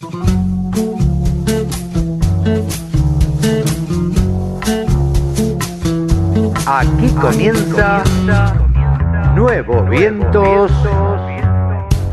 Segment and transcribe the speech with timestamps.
[0.00, 0.12] Aquí
[7.20, 8.04] comienza
[9.34, 10.70] Nuevos Vientos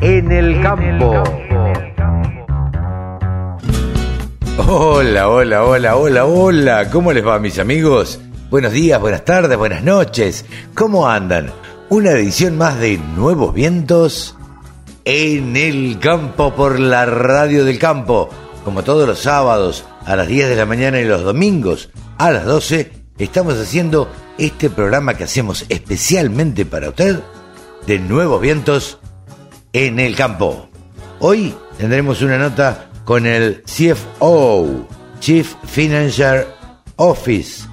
[0.02, 1.22] en el Campo.
[4.68, 6.90] Hola, hola, hola, hola, hola.
[6.90, 8.20] ¿Cómo les va, mis amigos?
[8.50, 10.44] Buenos días, buenas tardes, buenas noches.
[10.74, 11.52] ¿Cómo andan?
[11.90, 14.36] Una edición más de Nuevos Vientos
[15.06, 18.30] en el campo por la radio del campo.
[18.64, 22.46] Como todos los sábados a las 10 de la mañana y los domingos a las
[22.46, 27.20] 12, estamos haciendo este programa que hacemos especialmente para usted
[27.86, 28.98] de Nuevos Vientos
[29.74, 30.70] en el campo.
[31.20, 34.88] Hoy tendremos una nota con el CFO,
[35.20, 36.48] Chief Financial
[36.96, 37.68] Office,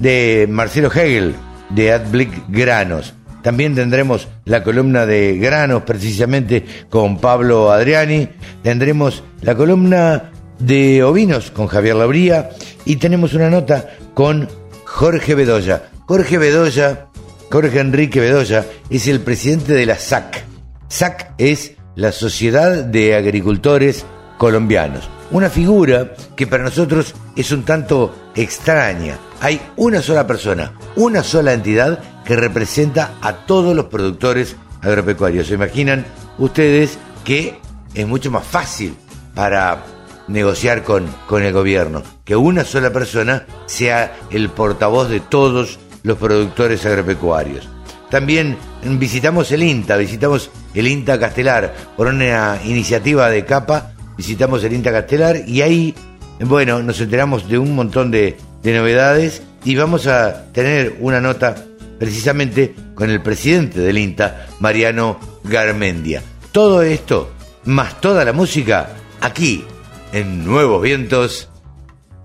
[0.00, 1.36] de Marcelo Hegel,
[1.70, 3.14] de Adblick Granos.
[3.42, 8.28] También tendremos la columna de granos, precisamente con Pablo Adriani.
[8.62, 12.50] Tendremos la columna de ovinos con Javier Labría.
[12.84, 14.48] Y tenemos una nota con
[14.84, 15.90] Jorge Bedoya.
[16.06, 17.06] Jorge Bedoya,
[17.50, 20.44] Jorge Enrique Bedoya, es el presidente de la SAC.
[20.88, 24.04] SAC es la Sociedad de Agricultores
[24.38, 25.08] Colombianos.
[25.30, 29.18] Una figura que para nosotros es un tanto extraña.
[29.40, 35.48] Hay una sola persona, una sola entidad que representa a todos los productores agropecuarios.
[35.48, 36.04] ¿Se imaginan
[36.38, 37.58] ustedes que
[37.94, 38.94] es mucho más fácil
[39.34, 39.84] para
[40.28, 42.02] negociar con, con el gobierno?
[42.24, 47.68] Que una sola persona sea el portavoz de todos los productores agropecuarios.
[48.10, 54.74] También visitamos el INTA, visitamos el INTA Castelar por una iniciativa de CAPA, visitamos el
[54.74, 55.94] INTA Castelar y ahí,
[56.40, 61.54] bueno, nos enteramos de un montón de, de novedades y vamos a tener una nota
[62.02, 66.20] precisamente con el presidente del INTA, Mariano Garmendia.
[66.50, 67.30] Todo esto,
[67.66, 69.64] más toda la música, aquí,
[70.12, 71.48] en Nuevos Vientos,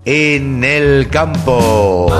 [0.04, 2.12] en el campo.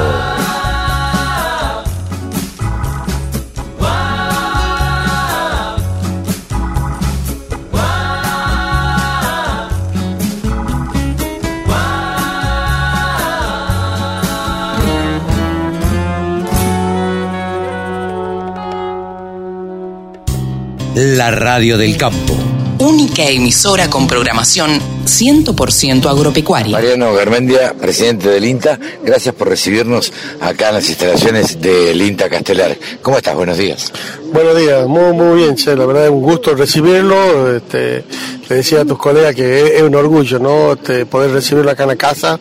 [21.28, 22.34] La radio del campo.
[22.78, 26.72] Única emisora con programación 100% agropecuaria.
[26.72, 32.78] Mariano Garmendia, presidente del INTA, gracias por recibirnos acá en las instalaciones del INTA Castelar.
[33.02, 33.34] ¿Cómo estás?
[33.34, 33.92] Buenos días.
[34.32, 35.76] Buenos días, muy, muy bien, che.
[35.76, 37.54] la verdad es un gusto recibirlo.
[37.54, 38.04] Este,
[38.48, 40.76] le decía a tus colegas que es, un orgullo ¿no?
[41.06, 42.40] Poder recibirlo acá en la casa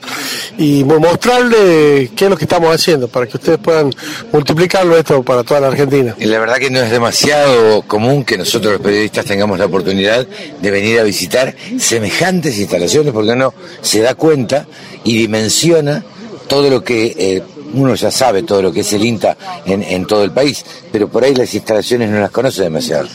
[0.57, 3.93] y mostrarle qué es lo que estamos haciendo para que ustedes puedan
[4.31, 6.15] multiplicarlo esto para toda la Argentina.
[6.17, 10.25] Y la verdad que no es demasiado común que nosotros los periodistas tengamos la oportunidad
[10.61, 14.65] de venir a visitar semejantes instalaciones porque uno se da cuenta
[15.03, 16.03] y dimensiona
[16.47, 20.23] todo lo que eh, uno ya sabe todo lo que es el INTA en, todo
[20.23, 23.07] el país, pero por ahí las instalaciones no las conoce demasiado.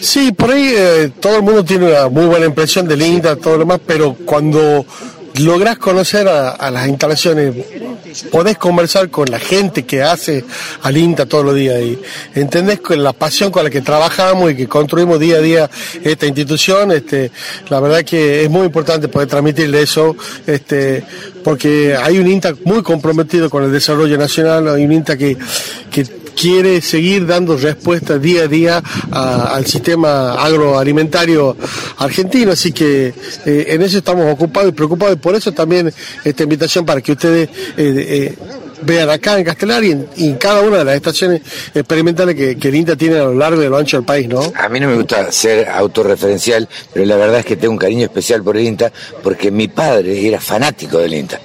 [0.00, 3.54] Sí, por ahí eh, todo el mundo tiene una muy buena impresión del INTA, todo
[3.54, 4.84] lo demás, pero cuando
[5.38, 7.54] lográs conocer a, las instalaciones,
[8.30, 10.44] podés conversar con la gente que hace
[10.82, 11.98] al INTA todos los días y
[12.34, 15.70] entendés con la pasión con la que trabajamos y que construimos día a día
[16.02, 17.30] esta institución, este,
[17.68, 20.16] la verdad que es muy importante poder transmitirle eso,
[20.46, 21.04] este,
[21.44, 25.36] porque hay un INTA muy comprometido con el desarrollo nacional, hay un INTA que
[26.38, 31.56] quiere seguir dando respuesta día a día al sistema agroalimentario
[31.98, 33.12] argentino, así que
[33.44, 35.16] eh, en eso estamos ocupados y preocupados.
[35.16, 35.92] Y por eso también
[36.24, 38.34] esta invitación para que ustedes eh, eh,
[38.82, 41.42] vean acá en Castelar y en, cada una de las estaciones
[41.74, 44.28] experimentales que, que el INTA tiene a lo largo y a lo ancho del país,
[44.28, 44.40] ¿no?
[44.54, 48.04] A mí no me gusta ser autorreferencial, pero la verdad es que tengo un cariño
[48.04, 51.40] especial por el INTA porque mi padre era fanático del INTA,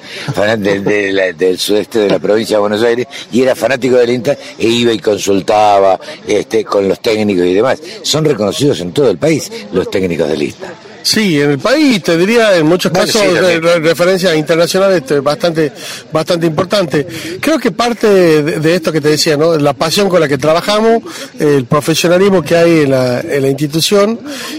[0.58, 4.68] del, del sudeste de la provincia de Buenos Aires, y era fanático del INTA e
[4.68, 7.82] iba y consultaba este, con los técnicos y demás.
[8.02, 10.74] Son reconocidos en todo el país los técnicos del INTA.
[11.04, 15.20] Sí, en el país te diría en muchos casos sí, re, re, referencias internacionales este,
[15.20, 15.72] bastante,
[16.12, 17.06] bastante importante.
[17.42, 19.58] Creo que parte de, de, esto que te decía, ¿no?
[19.58, 21.04] La pasión con la que trabajamos,
[21.38, 24.18] el profesionalismo que hay en la, en la institución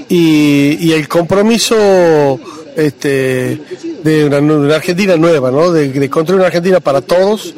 [0.09, 2.39] y, y el compromiso
[2.77, 3.61] este,
[4.03, 5.73] de una, una, Argentina nueva, ¿no?
[5.73, 7.55] De, de, construir una Argentina para todos,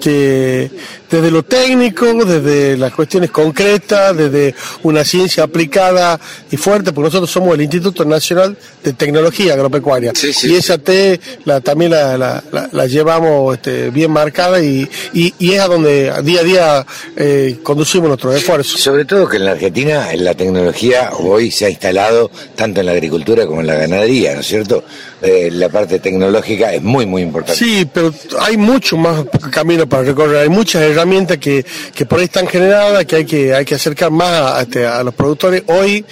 [0.00, 0.70] que
[1.10, 6.20] desde lo técnico, desde las cuestiones concretas, desde una ciencia aplicada
[6.50, 10.12] y fuerte, porque nosotros somos el Instituto Nacional de Tecnología Agropecuaria.
[10.42, 12.42] Y esa T la, también la,
[12.72, 16.86] la, llevamos este, bien marcada y, y, es a donde día a día
[17.16, 18.80] eh, conducimos nuestros esfuerzos.
[18.80, 22.92] Sobre todo que en la Argentina la tecnología hoy se ha instalado tanto en la
[22.92, 24.84] agricultura como en la ganadería, ¿no es cierto?
[25.22, 27.62] Eh, la parte tecnológica es muy, muy importante.
[27.62, 31.64] Sí, pero hay mucho más camino para recorrer, hay muchas herramientas que,
[31.94, 35.02] que por ahí están generadas, que hay que, hay que acercar más a, este, a
[35.02, 35.62] los productores.
[35.66, 36.04] Hoy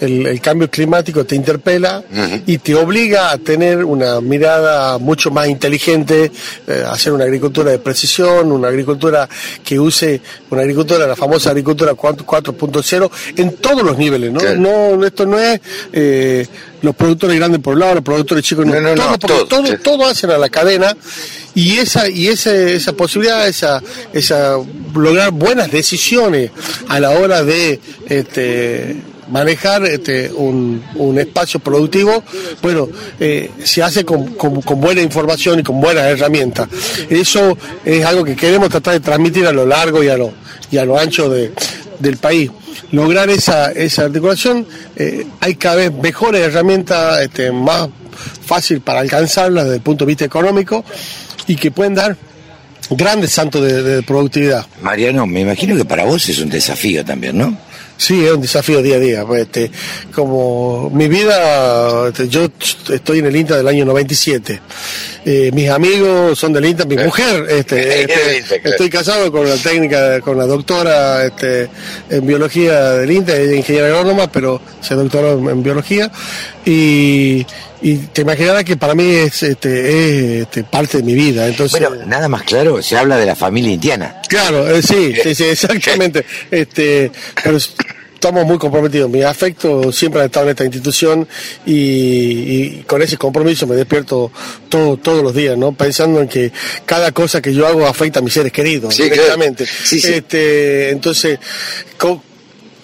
[0.00, 2.02] el, cambio climático te interpela
[2.46, 6.30] y te obliga a tener una mirada mucho más inteligente,
[6.66, 9.28] eh, hacer una agricultura de precisión, una agricultura
[9.64, 10.20] que use,
[10.50, 14.40] una agricultura, la famosa agricultura 4.0 en todos los niveles, ¿no?
[14.56, 15.60] no esto no es
[15.92, 16.46] eh,
[16.82, 19.46] los productores grandes por un lado, los productores chicos, no, no, no, todo,
[19.78, 20.96] todo, hacen a la cadena
[21.54, 23.82] y esa y ese, esa posibilidad, esa,
[24.12, 24.56] esa
[24.94, 26.50] lograr buenas decisiones
[26.88, 28.96] a la hora de este,
[29.30, 32.22] manejar este, un, un, espacio productivo,
[32.62, 32.88] bueno,
[33.18, 36.68] eh, se hace con, con, buena información y con buenas herramientas.
[37.08, 40.32] Eso es algo que queremos tratar de transmitir a lo largo y a lo,
[40.70, 41.52] y a lo ancho de,
[41.98, 42.50] del país.
[42.92, 44.66] Lograr esa, esa articulación,
[44.96, 50.08] eh, hay cada vez mejores herramientas, este, más fácil para alcanzarlas desde el punto de
[50.10, 50.84] vista económico
[51.46, 52.16] y que pueden dar
[52.90, 54.66] grandes santos de productividad.
[54.80, 57.56] Mariano, me imagino que para vos es un desafío también, ¿no?
[57.98, 59.24] Sí, es un desafío día a día.
[59.24, 59.70] Pues, este,
[60.14, 62.48] como mi vida, este, yo
[62.92, 64.60] estoy en el INTA del año 97.
[65.24, 67.04] Eh, mis amigos son del INTA, mi eh.
[67.04, 71.68] mujer, este, este estoy casado con la técnica, con la doctora este,
[72.10, 76.12] en biología del INTA, ella es ingeniera agrónoma, pero se doctoró en, biología.
[76.64, 77.46] Y,
[77.86, 81.46] y te imaginarás que para mí es, este, es este, parte de mi vida.
[81.46, 84.22] Entonces, bueno, nada más claro, se habla de la familia indiana.
[84.28, 86.26] Claro, eh, sí, sí, sí, exactamente.
[86.50, 87.12] este,
[87.44, 89.08] pero estamos muy comprometidos.
[89.08, 91.28] Mi afecto siempre ha estado en esta institución
[91.64, 94.32] y, con ese compromiso me despierto
[94.68, 95.70] todo, todos los días, ¿no?
[95.70, 96.50] Pensando en que
[96.84, 99.62] cada cosa que yo hago afecta a mis seres queridos, sí, directamente.
[99.92, 101.38] Este, entonces,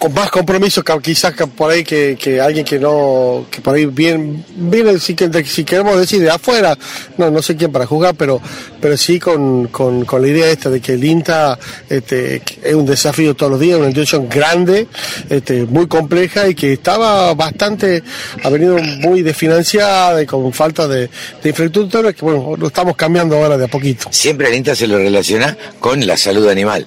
[0.03, 4.99] con más compromiso quizás por ahí que, alguien que no, que por ahí viene, viene
[4.99, 6.77] si, queremos decir de afuera,
[7.17, 8.41] no, no sé quién para juzgar, pero,
[8.81, 11.57] pero sí con, con, la idea esta de que el INTA
[11.89, 14.89] este, es un desafío todos los días, una institución grande,
[15.29, 18.03] este, muy compleja y que estaba bastante,
[18.43, 21.09] ha venido muy desfinanciada y con falta de,
[21.41, 24.07] de infraestructura, que bueno, lo estamos cambiando ahora de a poquito.
[24.11, 26.85] Siempre el INTA se lo relaciona con la salud animal.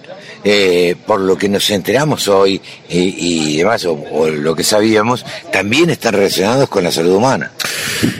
[0.49, 2.61] Eh, por lo que nos enteramos hoy
[3.17, 7.53] y, demás, o, lo que sabíamos, también están relacionados con la salud humana.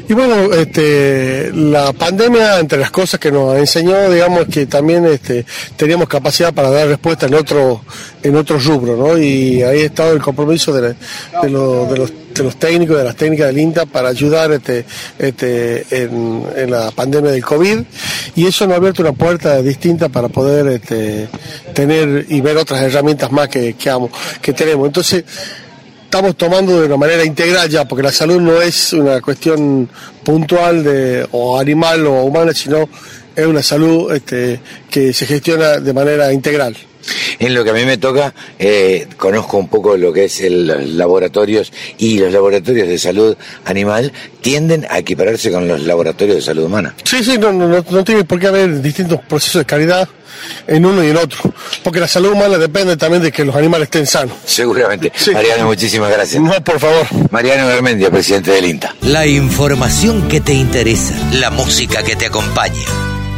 [0.09, 5.45] Y bueno, este, la pandemia, entre las cosas que nos enseñó, digamos que también este,
[5.77, 7.83] teníamos capacidad para dar respuesta en otro,
[8.23, 9.19] en otro rubro, ¿no?
[9.19, 10.95] Y ahí ha estado el compromiso de,
[11.43, 14.85] de los de los técnicos, de las técnicas del INTA para ayudar este,
[15.19, 17.81] este, en, la pandemia del COVID
[18.35, 21.29] y eso nos ha abierto una puerta distinta para poder este,
[21.73, 24.87] tener y ver otras herramientas más que, que, tenemos.
[24.87, 25.25] Entonces,
[26.05, 29.89] estamos tomando de una manera integral ya, porque la salud no es una cuestión
[30.25, 32.89] puntual de o animal o humana, sino
[33.35, 34.61] es una salud este,
[34.91, 36.77] que se gestiona de manera integral.
[37.39, 40.67] En lo que a mí me toca, eh, conozco un poco lo que es el,
[40.67, 46.43] los laboratorios y los laboratorios de salud animal tienden a equipararse con los laboratorios de
[46.43, 46.95] salud humana.
[47.05, 50.09] Sí, sí, no, no, no tiene por qué haber distintos procesos de calidad
[50.67, 51.39] en uno y en otro,
[51.83, 54.37] porque la salud humana depende también de que los animales estén sanos.
[54.45, 55.13] Seguramente.
[55.33, 56.43] Mariano, muchísimas gracias.
[56.43, 57.07] No, por favor.
[57.31, 58.95] Mariano Garmendia, presidente del INTA.
[59.03, 62.85] La información que te interesa, la música que te acompaña.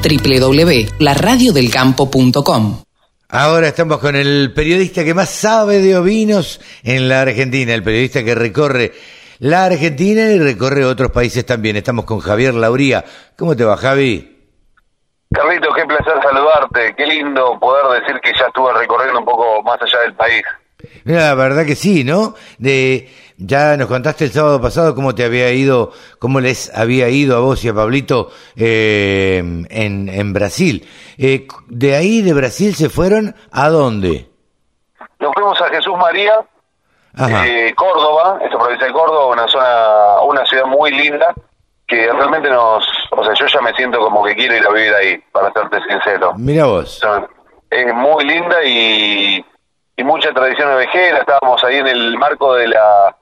[0.03, 2.88] www.laradiodelcampo.com
[3.31, 8.25] Ahora estamos con el periodista que más sabe de ovinos en la Argentina, el periodista
[8.25, 8.93] que recorre
[9.41, 11.77] la Argentina y recorre otros países también.
[11.77, 13.05] Estamos con Javier Lauría.
[13.37, 14.35] ¿Cómo te va, Javi?
[15.31, 16.95] Carlito, qué placer saludarte.
[16.97, 20.43] Qué lindo poder decir que ya estuve recorriendo un poco más allá del país.
[21.05, 22.35] La verdad que sí, ¿no?
[22.57, 27.37] De ya nos contaste el sábado pasado cómo te había ido, cómo les había ido
[27.37, 30.87] a vos y a Pablito eh, en, en Brasil.
[31.17, 34.29] Eh, de ahí, de Brasil, se fueron a dónde?
[35.21, 36.33] Nos fuimos a Jesús María,
[37.17, 41.33] eh, Córdoba, esta provincia de Córdoba, una zona, una ciudad muy linda
[41.87, 44.95] que realmente nos, o sea, yo ya me siento como que quiero ir a vivir
[44.95, 46.35] ahí, para serte sincero.
[46.37, 47.01] Mira vos.
[47.71, 49.45] es muy linda y,
[49.97, 51.21] y mucha tradición ovejera.
[51.21, 53.17] Estábamos ahí en el marco de la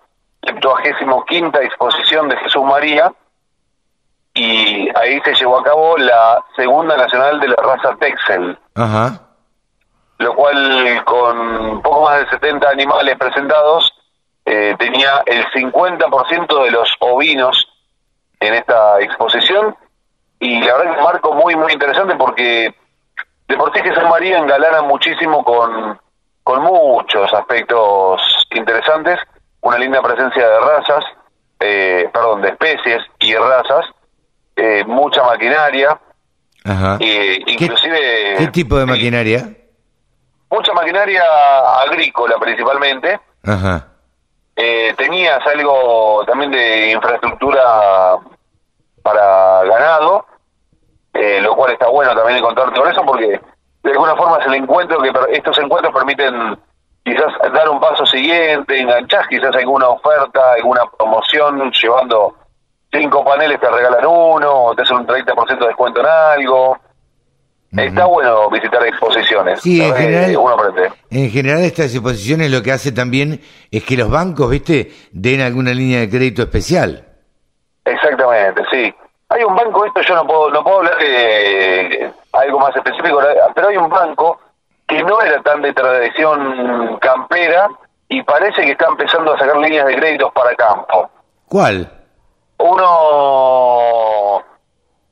[0.47, 3.12] 75 quinta exposición de Jesús María
[4.35, 8.59] y ahí se llevó a cabo la segunda nacional de la raza Texel.
[8.75, 9.21] Ajá.
[10.19, 13.93] lo cual con poco más de 70 animales presentados,
[14.45, 17.67] eh, tenía el 50% de los ovinos
[18.41, 19.76] en esta exposición
[20.38, 22.75] y la verdad que es un marco muy, muy interesante porque
[23.49, 25.99] de por sí Jesús María engalana muchísimo con,
[26.43, 29.19] con muchos aspectos interesantes,
[29.67, 31.05] una linda presencia de razas,
[31.59, 33.87] eh, perdón, de especies y razas,
[34.55, 35.99] eh, mucha maquinaria,
[36.65, 36.99] Ajá.
[37.01, 38.37] inclusive...
[38.39, 39.51] ¿Qué, tipo de maquinaria?
[40.51, 41.25] Mucha maquinaria
[41.83, 43.19] agrícola principalmente.
[43.45, 43.89] Ajá.
[44.55, 48.17] Eh, tenías algo también de infraestructura
[49.03, 50.27] para ganado,
[51.13, 53.41] eh, lo cual está bueno también encontrarte con eso porque
[53.83, 56.57] de alguna forma es el encuentro que estos encuentros permiten
[57.07, 62.35] quizás dar un paso siguiente, enganchar quizás alguna oferta, alguna promoción, llevando
[62.91, 66.77] cinco paneles te regalan uno, te hacen un 30% de descuento en algo.
[67.77, 69.61] Está bueno visitar exposiciones.
[69.61, 70.37] Sí, en general,
[71.11, 75.73] en general estas exposiciones lo que hace también es que los bancos, viste, den alguna
[75.73, 77.05] línea de crédito especial.
[77.85, 78.93] Exactamente, sí.
[79.29, 83.21] Hay un banco, esto yo no puedo, no puedo hablar de algo más específico,
[83.55, 84.41] pero hay un banco
[84.87, 87.69] que no era tan de tradición campera
[88.09, 91.11] y parece que está empezando a sacar líneas de créditos para campo.
[91.47, 91.90] ¿Cuál?
[92.59, 94.43] Uno,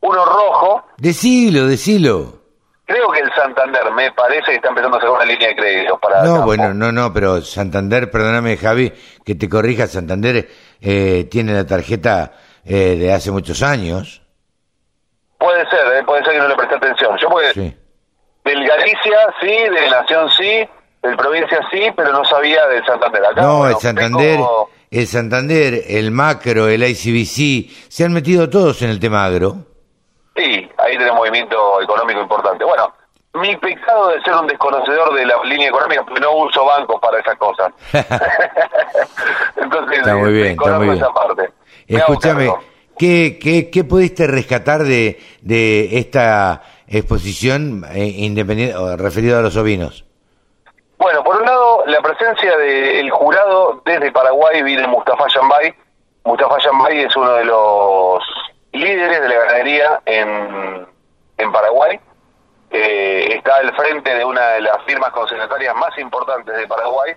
[0.00, 0.84] uno rojo.
[0.96, 2.44] Decilo, decilo.
[2.86, 5.98] Creo que el Santander, me parece que está empezando a sacar una línea de créditos
[6.00, 6.22] para.
[6.22, 8.92] No, bueno, no, no, pero Santander, perdóname, Javi,
[9.24, 10.48] que te corrija, Santander
[10.80, 12.32] eh, tiene la tarjeta
[12.64, 14.22] eh, de hace muchos años.
[15.38, 17.16] Puede ser, eh, puede ser que no le presté atención.
[17.16, 17.76] Yo porque sí.
[18.44, 20.68] Del Galicia sí, de Nación sí,
[21.02, 23.24] del provincia sí, pero no sabía del Santander.
[23.24, 24.40] Acá, no, el Santander,
[24.90, 29.56] el Santander, el Macro, el ICBC, se han metido todos en el tema agro.
[30.36, 32.64] Sí, ahí un movimiento económico importante.
[32.64, 32.92] Bueno,
[33.34, 37.20] mi pecado de ser un desconocedor de la línea económica, porque no uso bancos para
[37.20, 37.72] esas cosas.
[39.56, 40.98] Entonces, está muy bien, está muy bien.
[40.98, 41.50] Esa parte.
[41.86, 42.52] Escúchame,
[42.98, 50.04] ¿qué, qué, ¿qué pudiste rescatar de, de esta exposición eh, independiente referida a los ovinos?
[50.98, 55.74] Bueno, por un lado, la presencia del jurado desde Paraguay viene Mustafa Yambay.
[56.24, 58.24] Mustafa Yambay es uno de los
[58.72, 60.86] líderes de la ganadería en,
[61.36, 62.00] en Paraguay.
[62.70, 67.12] Eh, está al frente de una de las firmas consignatarias más importantes de Paraguay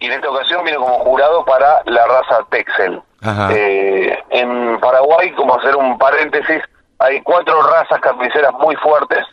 [0.00, 3.02] y en esta ocasión vino como jurado para la raza Texel.
[3.50, 6.62] Eh, en Paraguay, como hacer un paréntesis,
[6.98, 9.24] hay cuatro razas carniceras muy fuertes,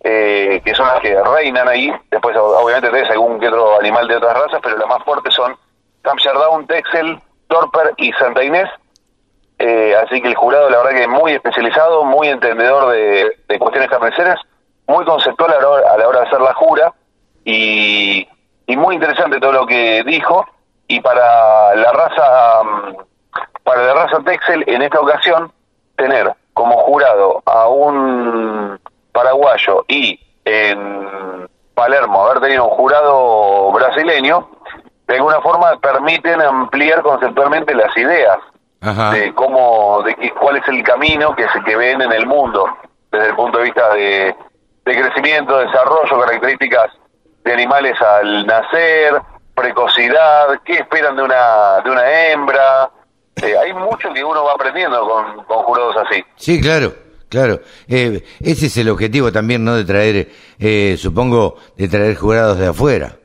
[0.00, 1.92] eh, que son las que reinan ahí.
[2.10, 5.56] Después, obviamente, tenés algún que otro animal de otras razas, pero las más fuertes son
[6.04, 8.68] Hampshire Down, Texel, Torper y Santa Inés.
[9.58, 13.88] Eh, así que el jurado, la verdad que es muy especializado, muy entendedor de, cuestiones
[13.88, 14.38] carniceras,
[14.86, 16.92] muy conceptual a la, hora, a la hora de hacer la jura
[17.44, 18.28] y,
[18.66, 20.46] y muy interesante todo lo que dijo.
[20.88, 22.96] Y para la raza mm,
[23.66, 25.52] para la raza Texel en esta ocasión
[25.96, 28.80] tener como jurado a un
[29.12, 34.48] paraguayo y en Palermo haber tenido un jurado brasileño,
[35.06, 38.38] de alguna forma permiten ampliar conceptualmente las ideas
[39.12, 42.66] de cómo, de cuál es el camino que se que ven en el mundo
[43.12, 44.34] desde el punto de vista de,
[44.86, 46.90] de crecimiento, desarrollo, características
[47.44, 49.20] de animales al nacer,
[49.54, 52.90] precocidad, qué esperan de una de una hembra,
[53.42, 56.24] eh, hay mucho que uno va aprendiendo con, con jurados así.
[56.36, 56.92] Sí, claro,
[57.28, 57.60] claro.
[57.88, 59.76] Eh, ese es el objetivo también, ¿no?
[59.76, 60.28] De traer,
[60.58, 63.16] eh, supongo, de traer jurados de afuera.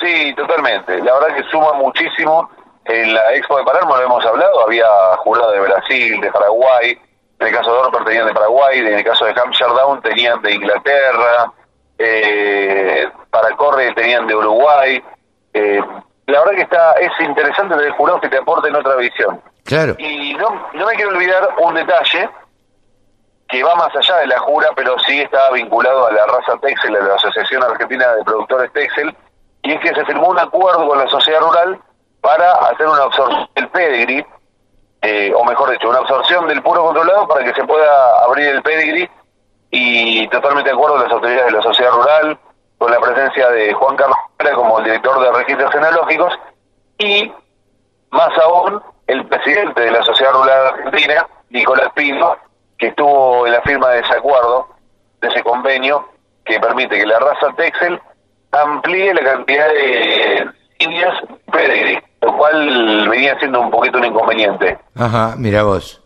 [0.00, 0.98] Sí, totalmente.
[1.02, 2.50] La verdad que suma muchísimo.
[2.84, 4.86] En la Expo de Palermo lo hemos hablado, había
[5.18, 6.96] jurados de Brasil, de Paraguay,
[7.40, 10.40] en el caso de Dorper tenían de Paraguay, en el caso de Hampshire Down tenían
[10.40, 11.52] de Inglaterra,
[11.98, 15.02] eh, para Corre tenían de Uruguay.
[16.26, 19.40] La verdad que está es interesante del jurado que te aporten otra visión.
[19.64, 19.94] Claro.
[19.98, 22.28] Y no, no me quiero olvidar un detalle
[23.48, 26.96] que va más allá de la jura, pero sí está vinculado a la raza Texel,
[26.96, 29.14] a la Asociación Argentina de Productores Texel,
[29.62, 31.80] y es que se firmó un acuerdo con la sociedad rural
[32.20, 34.26] para hacer una absorción del pedigree,
[35.02, 38.62] eh, o mejor dicho, una absorción del puro controlado para que se pueda abrir el
[38.62, 39.10] pedigree,
[39.70, 42.38] y totalmente de acuerdo con las autoridades de la sociedad rural,
[42.78, 44.16] con la presencia de Juan Carlos
[44.54, 46.32] como el director de registros genealógicos
[46.98, 47.32] y
[48.10, 52.36] más aún el presidente de la Sociedad Rural Argentina, Nicolás Pino,
[52.78, 54.68] que estuvo en la firma de ese acuerdo,
[55.20, 56.08] de ese convenio
[56.44, 58.00] que permite que la raza Texel
[58.52, 60.46] amplíe la cantidad de
[60.78, 61.14] indias
[61.52, 64.78] pedigree, lo cual venía siendo un poquito un inconveniente.
[64.94, 66.02] Ajá, mira vos.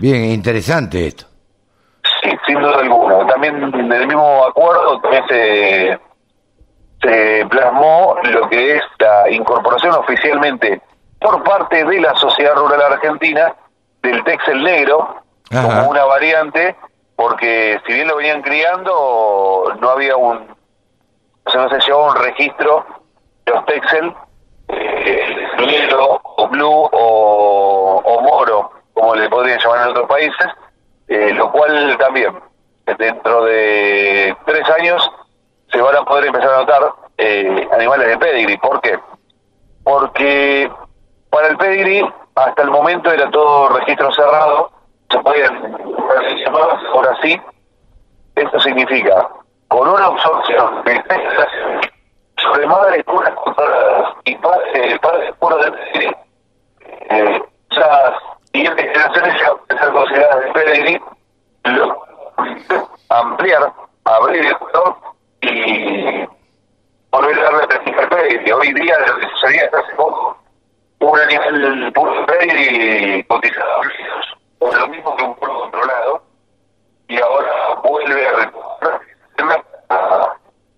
[0.00, 1.26] Bien, interesante esto.
[2.26, 3.26] Sí, sin duda alguna.
[3.26, 5.98] También en el mismo acuerdo también se
[7.02, 10.80] se plasmó lo que es la incorporación oficialmente
[11.20, 13.54] por parte de la Sociedad Rural Argentina
[14.02, 16.74] del Texel Negro como una variante,
[17.14, 20.56] porque si bien lo venían criando, no había un,
[21.44, 22.84] o sea, no se llevaba un registro
[23.44, 24.14] de los Texel,
[24.68, 30.46] eh, negro o blue o, o moro, como le podrían llamar en otros países,
[31.08, 32.34] eh, lo cual también
[32.98, 35.10] dentro de tres años
[35.70, 38.58] se van a poder empezar a notar eh, animales de pedigree.
[38.58, 38.98] ¿Por qué?
[39.82, 40.70] Porque
[41.30, 44.70] para el pedigree hasta el momento era todo registro cerrado,
[45.10, 45.46] se podía
[46.92, 47.40] ahora sí.
[48.34, 49.28] Esto significa
[49.68, 51.02] con una absorción de
[52.36, 53.32] sobre madres puras
[54.24, 56.16] y padres padre puros de pedigree,
[57.10, 58.14] eh, esas
[58.56, 61.00] siguientes generaciones ya van a ser consideradas de pedigree,
[63.08, 63.72] ampliar,
[64.04, 66.26] abrir el juego y
[67.10, 68.52] volver a darle prestigio al pedigree.
[68.52, 70.38] Hoy día, lo que sucedía hasta hace poco,
[71.00, 73.80] un animal puro pedigree cotizado
[74.58, 76.22] o lo mismo que un puro controlado,
[77.08, 77.50] y ahora
[77.84, 79.00] vuelve a recuperar.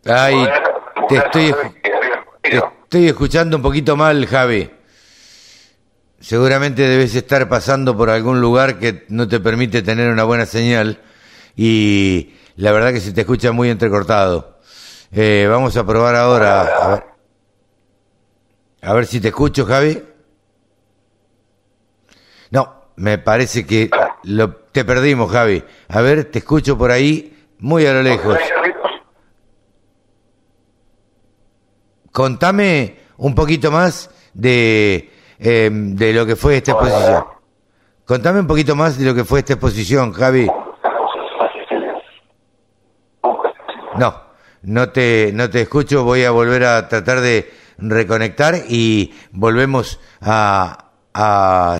[0.05, 0.49] Ay,
[1.09, 1.55] te estoy,
[2.43, 4.78] te estoy escuchando un poquito mal, Javi.
[6.29, 11.01] Seguramente debes estar pasando por algún lugar que no te permite tener una buena señal
[11.57, 14.59] y la verdad que se te escucha muy entrecortado.
[15.11, 16.61] Eh, vamos a probar ahora.
[16.61, 17.05] A ver,
[18.83, 20.03] a ver si te escucho, Javi.
[22.51, 23.91] No, me parece que
[24.25, 25.65] lo, te perdimos, Javi.
[25.89, 28.39] A ver, te escucho por ahí, muy a lo lejos.
[32.13, 37.25] Contame un poquito más de, eh, de lo que fue esta exposición.
[38.05, 40.49] Contame un poquito más de lo que fue esta exposición, Javi.
[43.99, 44.15] No,
[44.63, 46.05] no te, no te escucho.
[46.05, 50.91] Voy a volver a tratar de reconectar y volvemos a...
[51.15, 51.79] a...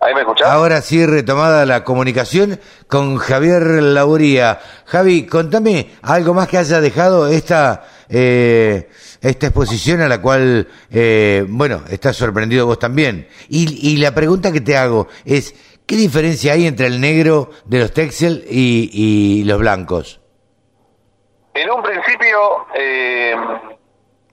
[0.00, 0.48] ¿Ahí me escuchás?
[0.48, 4.58] Ahora sí, retomada la comunicación con Javier Lauría.
[4.84, 8.90] Javi, contame algo más que haya dejado esta, eh,
[9.30, 13.28] esta exposición a la cual, eh, bueno, estás sorprendido vos también.
[13.48, 15.54] Y, y la pregunta que te hago es,
[15.86, 20.20] ¿qué diferencia hay entre el negro de los Texel y, y los blancos?
[21.54, 23.34] En un principio, eh,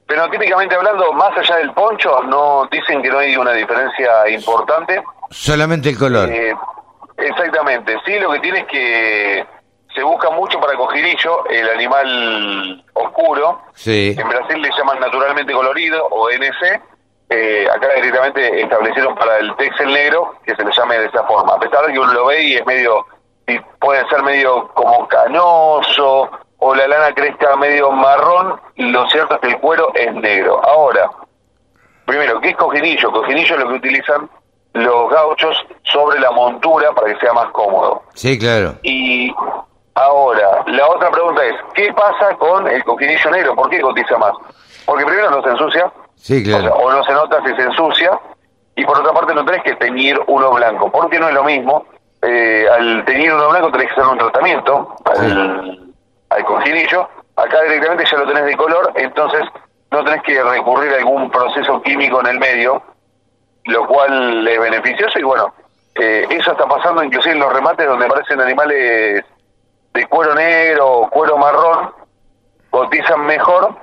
[0.08, 5.02] pero típicamente hablando, más allá del poncho, no dicen que no hay una diferencia importante.
[5.30, 6.30] Solamente el color.
[6.30, 6.54] Eh,
[7.18, 9.46] exactamente, sí, lo que tiene es que
[9.94, 13.62] se busca mucho para cojirillo el animal oscuro.
[13.74, 14.16] Sí.
[14.18, 16.82] En Brasil le llaman naturalmente colorido o NC.
[17.30, 21.54] Eh, acá directamente establecieron para el texel negro que se le llame de esa forma.
[21.54, 23.06] A pesar de que uno lo ve y es medio,
[23.48, 29.42] y puede ser medio como canoso o la lana cresta medio marrón, lo cierto es
[29.42, 30.64] que el cuero es negro.
[30.64, 31.10] Ahora,
[32.06, 33.12] primero, ¿qué es cojinillo?
[33.12, 34.30] Cojinillo es lo que utilizan
[34.74, 38.04] los gauchos sobre la montura para que sea más cómodo.
[38.14, 38.76] Sí, claro.
[38.84, 39.34] Y
[39.96, 43.56] ahora, la otra pregunta es, ¿qué pasa con el cojinillo negro?
[43.56, 44.34] ¿Por qué cotiza más?
[44.86, 46.74] Porque primero no se ensucia, Sí, claro.
[46.76, 48.20] o, no se nota si se ensucia,
[48.76, 51.86] y por otra parte no tenés que teñir uno blanco, porque no es lo mismo.
[52.22, 55.94] Eh, al teñir uno blanco tenés que hacer un tratamiento al,
[56.30, 59.42] al cojinillo, acá directamente ya lo tenés de color, entonces
[59.90, 62.82] no tenés que recurrir a algún proceso químico en el medio,
[63.66, 65.54] lo cual es beneficioso y bueno,
[65.96, 69.26] eh, eso está pasando inclusive en los remates donde aparecen animales
[69.94, 71.92] de cuero negro o cuero marrón,
[72.70, 73.76] cotizan mejor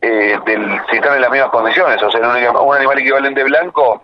[0.00, 4.02] eh, del, si están en las mismas condiciones, o sea, un, un animal equivalente blanco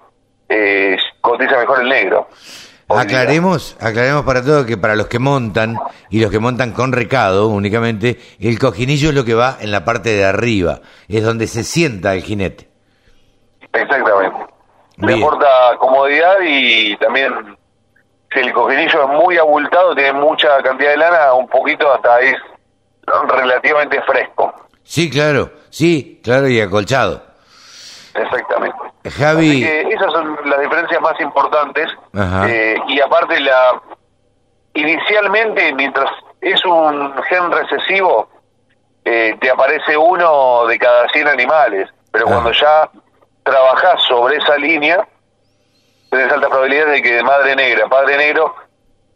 [0.48, 2.28] eh, cotiza mejor el negro.
[2.88, 5.78] Aclaremos, aclaremos para todos que para los que montan
[6.10, 9.84] y los que montan con recado únicamente, el cojinillo es lo que va en la
[9.84, 12.68] parte de arriba, es donde se sienta el jinete.
[13.72, 14.36] Exactamente.
[14.98, 15.46] Le aporta
[15.78, 17.56] comodidad y también
[18.32, 22.36] si el cojinillo es muy abultado, tiene mucha cantidad de lana, un poquito hasta es
[23.28, 24.52] relativamente fresco.
[24.82, 27.22] Sí, claro, sí, claro y acolchado.
[28.14, 28.76] Exactamente.
[29.10, 31.88] Javi, Así que esas son las diferencias más importantes.
[32.14, 32.48] Ajá.
[32.48, 33.80] Eh, y aparte, la
[34.74, 38.28] inicialmente, mientras es un gen recesivo,
[39.04, 41.88] eh, te aparece uno de cada 100 animales.
[42.10, 42.90] Pero cuando ya
[43.42, 45.06] trabajás sobre esa línea,
[46.12, 48.54] tenés alta probabilidad de que de madre negra, padre negro,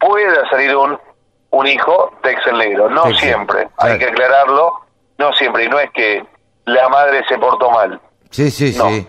[0.00, 0.98] pueda salir un,
[1.50, 2.88] un hijo de Excel negro.
[2.90, 3.92] No Texel, siempre, claro.
[3.92, 4.72] hay que aclararlo.
[5.18, 6.24] No siempre, y no es que
[6.66, 8.00] la madre se portó mal.
[8.30, 8.88] sí, sí, no.
[8.90, 9.08] sí,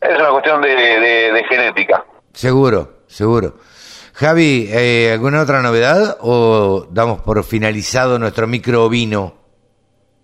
[0.00, 2.04] Es una cuestión de, de- de genética.
[2.34, 3.54] seguro, seguro.
[4.14, 9.37] Javi, eh, ¿alguna otra novedad o damos por finalizado nuestro micro ovino?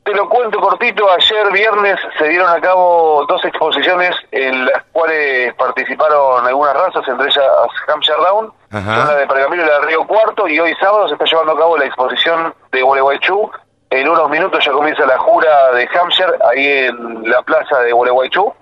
[0.04, 5.54] Te lo cuento cortito, ayer viernes se dieron a cabo dos exposiciones en las cuales
[5.54, 7.44] participaron algunas razas, entre ellas
[7.88, 11.24] Hampshire Down, la de Pergamino y la de Río Cuarto, y hoy sábado se está
[11.24, 13.50] llevando a cabo la exposición de Gualeguaychú.
[13.88, 18.52] En unos minutos ya comienza la jura de Hampshire ahí en la plaza de Gualeguaychú,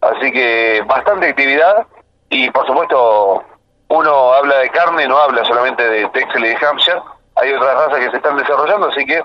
[0.00, 1.86] así que bastante actividad
[2.28, 3.44] y por supuesto
[3.86, 7.02] uno habla de carne, no habla solamente de Texel y de Hampshire,
[7.36, 9.22] hay otras razas que se están desarrollando, así que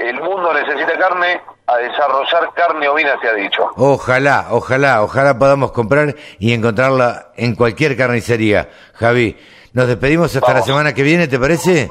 [0.00, 3.70] el mundo necesita carne, a desarrollar carne ovina se ha dicho.
[3.76, 8.70] Ojalá, ojalá, ojalá podamos comprar y encontrarla en cualquier carnicería.
[8.94, 9.36] Javi,
[9.72, 11.90] nos despedimos hasta la semana que viene, ¿te parece?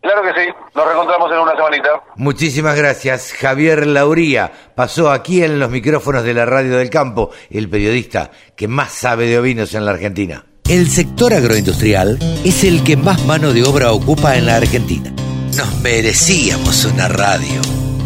[0.00, 1.88] Claro que sí, nos reencontramos en una semanita.
[2.16, 3.32] Muchísimas gracias.
[3.32, 8.66] Javier Lauría pasó aquí en los micrófonos de la Radio del Campo, el periodista que
[8.66, 10.44] más sabe de ovinos en la Argentina.
[10.68, 15.12] El sector agroindustrial es el que más mano de obra ocupa en la Argentina.
[15.56, 17.60] Nos merecíamos una radio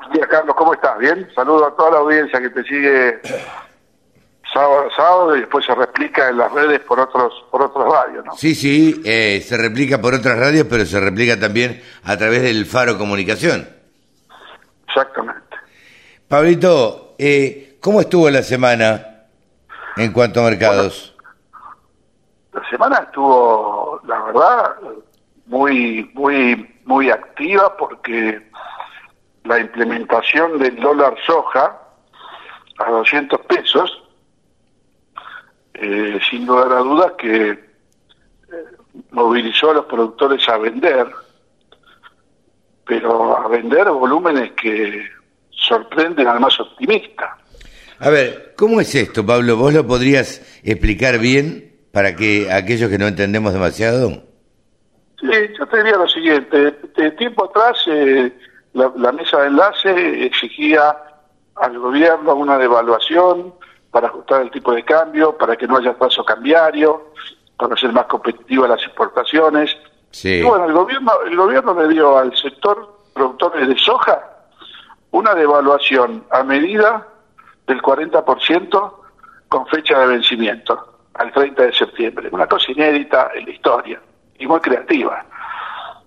[0.00, 0.98] Buen día Carlos, ¿cómo estás?
[0.98, 1.26] ¿Bien?
[1.34, 3.20] Saludo a toda la audiencia que te sigue
[4.52, 8.36] sábado, sábado y después se replica en las redes por otros por otros radios, ¿no?
[8.36, 12.66] Sí, sí, eh, se replica por otras radios, pero se replica también a través del
[12.66, 13.68] Faro Comunicación.
[14.86, 15.56] Exactamente.
[16.28, 19.26] Pablito, eh, ¿cómo estuvo la semana
[19.96, 21.12] en cuanto a mercados?
[22.52, 24.76] la semana estuvo, la verdad,
[25.46, 28.40] muy muy muy activa porque
[29.44, 31.78] la implementación del dólar soja
[32.78, 34.01] a 200 pesos
[35.74, 37.58] eh, sin lugar a dudas que eh,
[39.10, 41.06] movilizó a los productores a vender,
[42.86, 45.02] pero a vender volúmenes que
[45.50, 47.38] sorprenden al más optimista.
[47.98, 49.56] A ver, ¿cómo es esto, Pablo?
[49.56, 54.10] ¿Vos lo podrías explicar bien para que aquellos que no entendemos demasiado?
[55.20, 56.74] Sí, yo te diría lo siguiente.
[56.96, 58.32] De tiempo atrás, eh,
[58.72, 60.96] la, la, mesa de enlace exigía
[61.54, 63.54] al gobierno una devaluación
[63.92, 67.12] para ajustar el tipo de cambio, para que no haya paso cambiario,
[67.56, 69.76] para hacer más competitivas las exportaciones.
[70.10, 70.42] Sí.
[70.42, 74.20] bueno, el gobierno, el gobierno le dio al sector productores de soja
[75.10, 77.06] una devaluación a medida
[77.66, 78.94] del 40%
[79.48, 82.28] con fecha de vencimiento, al 30 de septiembre.
[82.32, 84.00] Una cosa inédita en la historia
[84.38, 85.24] y muy creativa.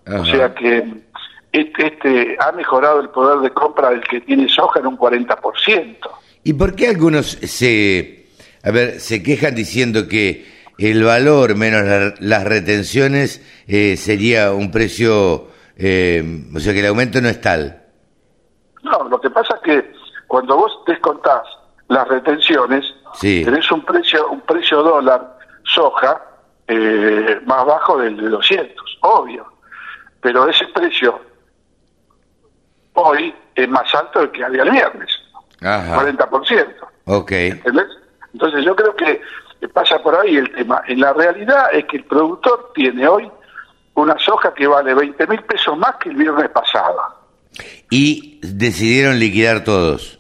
[0.08, 1.04] O sea que
[1.52, 5.98] este, este ha mejorado el poder de compra del que tiene soja en un 40%.
[6.48, 8.28] ¿Y por qué algunos se,
[8.64, 10.46] a ver, se quejan diciendo que
[10.78, 16.24] el valor menos las retenciones eh, sería un precio, eh,
[16.56, 17.82] o sea que el aumento no es tal?
[18.84, 19.92] No, lo que pasa es que
[20.28, 21.42] cuando vos descontás
[21.88, 22.86] las retenciones,
[23.20, 26.22] tenés un precio, un precio dólar soja
[26.68, 29.52] eh, más bajo del de 200, obvio.
[30.22, 31.20] Pero ese precio
[32.94, 35.25] hoy es más alto del que había el viernes.
[35.62, 36.76] 40%.
[37.06, 37.32] Ok.
[37.32, 37.88] ¿Entendés?
[38.34, 39.22] Entonces yo creo que
[39.70, 40.82] pasa por ahí el tema.
[40.88, 43.30] En la realidad es que el productor tiene hoy
[43.96, 47.00] una soja que vale 20 mil pesos más que el viernes pasado.
[47.90, 50.20] ¿Y decidieron liquidar todos?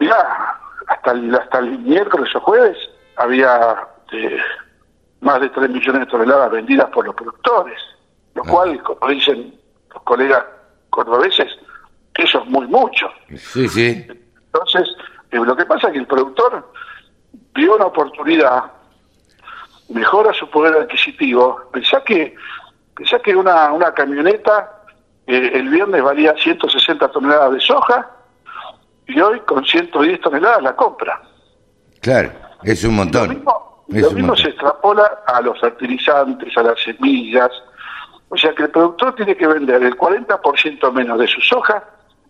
[0.00, 2.76] Mirá, hasta el, hasta el miércoles o jueves
[3.16, 3.76] había
[4.12, 4.38] eh,
[5.20, 7.78] más de 3 millones de toneladas vendidas por los productores,
[8.34, 8.50] lo ah.
[8.50, 9.54] cual, como dicen
[9.92, 10.44] los colegas
[10.90, 11.48] cordobeses,
[12.14, 13.08] eso es muy mucho.
[13.36, 14.06] Sí, sí.
[14.52, 14.88] Entonces,
[15.30, 16.72] eh, lo que pasa es que el productor
[17.54, 18.64] vio una oportunidad,
[19.88, 21.68] mejora su poder adquisitivo.
[21.72, 22.34] Pensá que,
[22.94, 24.84] pensá que una, una camioneta
[25.26, 28.10] eh, el viernes valía 160 toneladas de soja
[29.06, 31.20] y hoy con 110 toneladas la compra.
[32.00, 32.30] Claro,
[32.62, 33.42] es un montón.
[33.88, 37.50] Lo mismo, se extrapola a los fertilizantes, a las semillas.
[38.28, 41.84] O sea que el productor tiene que vender el 40% menos de su soja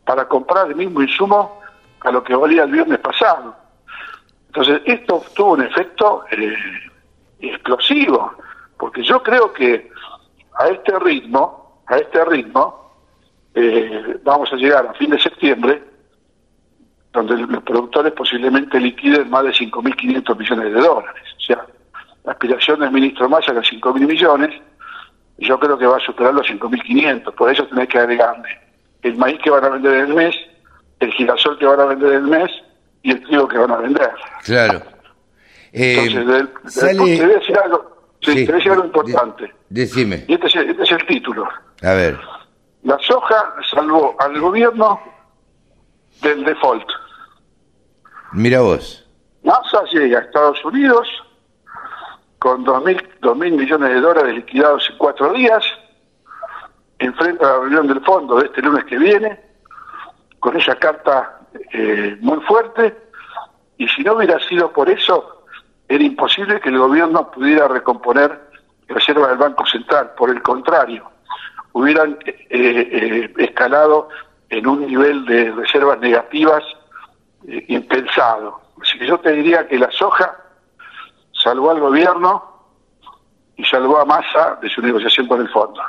[0.04, 1.60] para comprar el mismo insumo
[2.00, 3.56] a lo que valía el viernes pasado.
[4.48, 6.54] Entonces, esto tuvo un efecto eh,
[7.40, 8.32] explosivo,
[8.78, 9.90] porque yo creo que
[10.58, 12.92] a este ritmo, a este ritmo,
[13.54, 15.82] eh, vamos a llegar a fin de septiembre,
[17.12, 21.22] donde los productores posiblemente liquiden más de 5.500 millones de dólares.
[21.36, 21.66] O sea,
[22.24, 24.60] la aspiración del ministro Massa era 5.000 millones,
[25.38, 28.64] yo creo que va a superar los 5.500, por eso tenés que agregarle
[29.04, 30.34] el maíz que van a vender en el mes,
[30.98, 32.50] el girasol que van a vender en el mes
[33.02, 34.10] y el trigo que van a vender.
[34.44, 34.82] Claro.
[35.72, 39.54] Entonces, te voy a decir algo, sí, te voy a decir algo importante.
[39.68, 40.24] Decime.
[40.26, 41.46] Y este es, el, este es el título.
[41.82, 42.18] A ver.
[42.82, 45.00] La soja salvó al gobierno
[46.22, 46.88] del default.
[48.32, 49.06] Mira vos.
[49.42, 51.06] NASA llega a Estados Unidos
[52.38, 55.64] con 2.000 mil millones de dólares liquidados en cuatro días,
[56.98, 59.40] enfrenta la reunión del fondo de este lunes que viene,
[60.40, 61.40] con esa carta
[61.72, 62.96] eh, muy fuerte,
[63.78, 65.44] y si no hubiera sido por eso,
[65.88, 68.40] era imposible que el gobierno pudiera recomponer
[68.88, 70.12] reserva del Banco Central.
[70.16, 71.10] Por el contrario,
[71.72, 74.08] hubieran eh, eh, escalado
[74.50, 76.62] en un nivel de reservas negativas
[77.68, 78.60] impensado.
[78.80, 80.34] Así que yo te diría que la soja
[81.32, 82.54] salvó al gobierno
[83.56, 85.80] y salvó a Massa de su negociación con el fondo.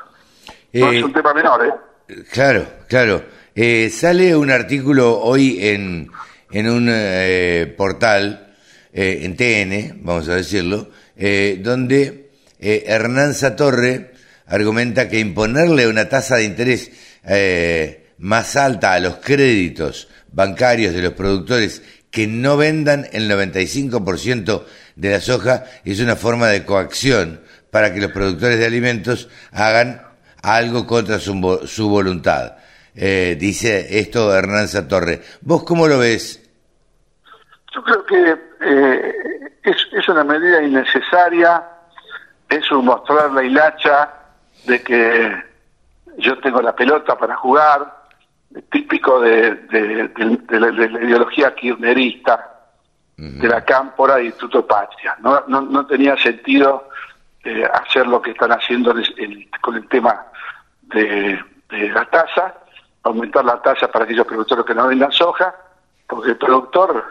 [0.80, 2.24] No es un tema menor, ¿eh?
[2.32, 3.24] Claro, claro.
[3.56, 6.10] Eh, sale un artículo hoy en,
[6.52, 8.54] en un eh, portal,
[8.92, 14.12] eh, en TN, vamos a decirlo, donde Hernán Satorre
[14.48, 16.92] argumenta que imponerle una tasa de interés
[18.18, 24.64] más alta a los créditos bancarios de los productores que no vendan el 95%
[24.98, 30.05] de la soja es una forma de coacción para que los productores de alimentos hagan
[30.46, 32.54] algo contra su, su voluntad.
[32.96, 35.22] Eh, dice esto Hernán Satorre.
[35.42, 36.42] ¿Vos cómo lo ves?
[37.74, 39.16] Yo creo que eh,
[39.64, 41.62] es, es, una medida innecesaria,
[42.48, 44.14] es un mostrar la hilacha
[44.66, 45.44] de que
[46.20, 48.06] yo tengo la pelota para jugar,
[48.72, 52.52] típico de, de, la, ideología kirchnerista,
[53.18, 55.18] de la cámpora y Instituto Patria.
[55.22, 56.90] No, no, no tenía sentido
[57.44, 58.94] eh, hacer lo que están haciendo
[59.62, 60.26] con el tema
[60.86, 62.56] de, la tasa,
[63.04, 65.56] aumentar la tasa para aquellos productores que no vendan soja,
[66.08, 67.04] porque el productor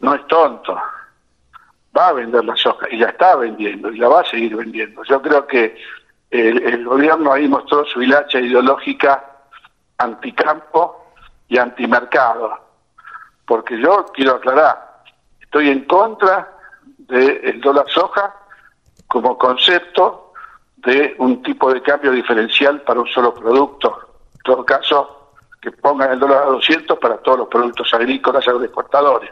[0.00, 0.80] no es tonto,
[1.96, 5.02] va a vender la soja y la está vendiendo y la va a seguir vendiendo.
[5.04, 5.76] Yo creo que
[6.30, 9.24] el, el gobierno ahí mostró su hilacha ideológica
[9.98, 11.12] anticampo
[11.48, 12.58] y antimercado.
[13.46, 15.02] Porque yo quiero aclarar,
[15.40, 16.54] estoy en contra
[16.98, 18.34] del dólar soja
[19.06, 20.27] como concepto
[20.84, 23.98] de un tipo de cambio diferencial para un solo producto.
[24.34, 28.50] En todo caso, que pongan el dólar a 200 para todos los productos agrícolas y
[28.50, 29.30] exportadores.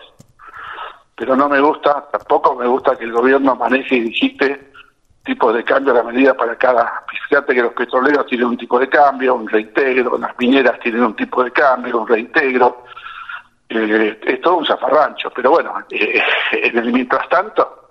[1.15, 4.73] Pero no me gusta, tampoco me gusta que el gobierno maneje y digite
[5.25, 7.05] tipos de cambio a la medida para cada.
[7.29, 11.17] Fíjate que los petroleros tienen un tipo de cambio, un reintegro, las mineras tienen un
[11.17, 12.85] tipo de cambio, un reintegro.
[13.69, 16.23] Eh, es todo un zafarrancho, pero bueno, eh,
[16.85, 17.89] mientras tanto,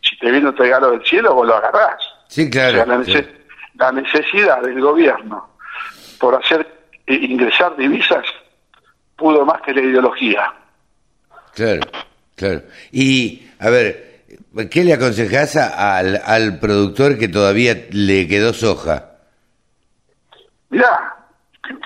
[0.00, 2.19] si te viene un regalo del cielo, vos lo agarrás.
[2.30, 2.86] Sí, claro.
[2.86, 5.50] la, necesidad del gobierno
[6.18, 6.66] por hacer
[7.06, 8.24] eh, ingresar divisas
[9.16, 10.54] pudo más que la ideología.
[11.54, 11.80] Claro,
[12.36, 12.62] claro.
[12.92, 14.10] Y, a ver,
[14.70, 19.10] ¿Qué le aconsejás al, al productor que todavía le quedó soja?
[20.70, 21.16] Mirá,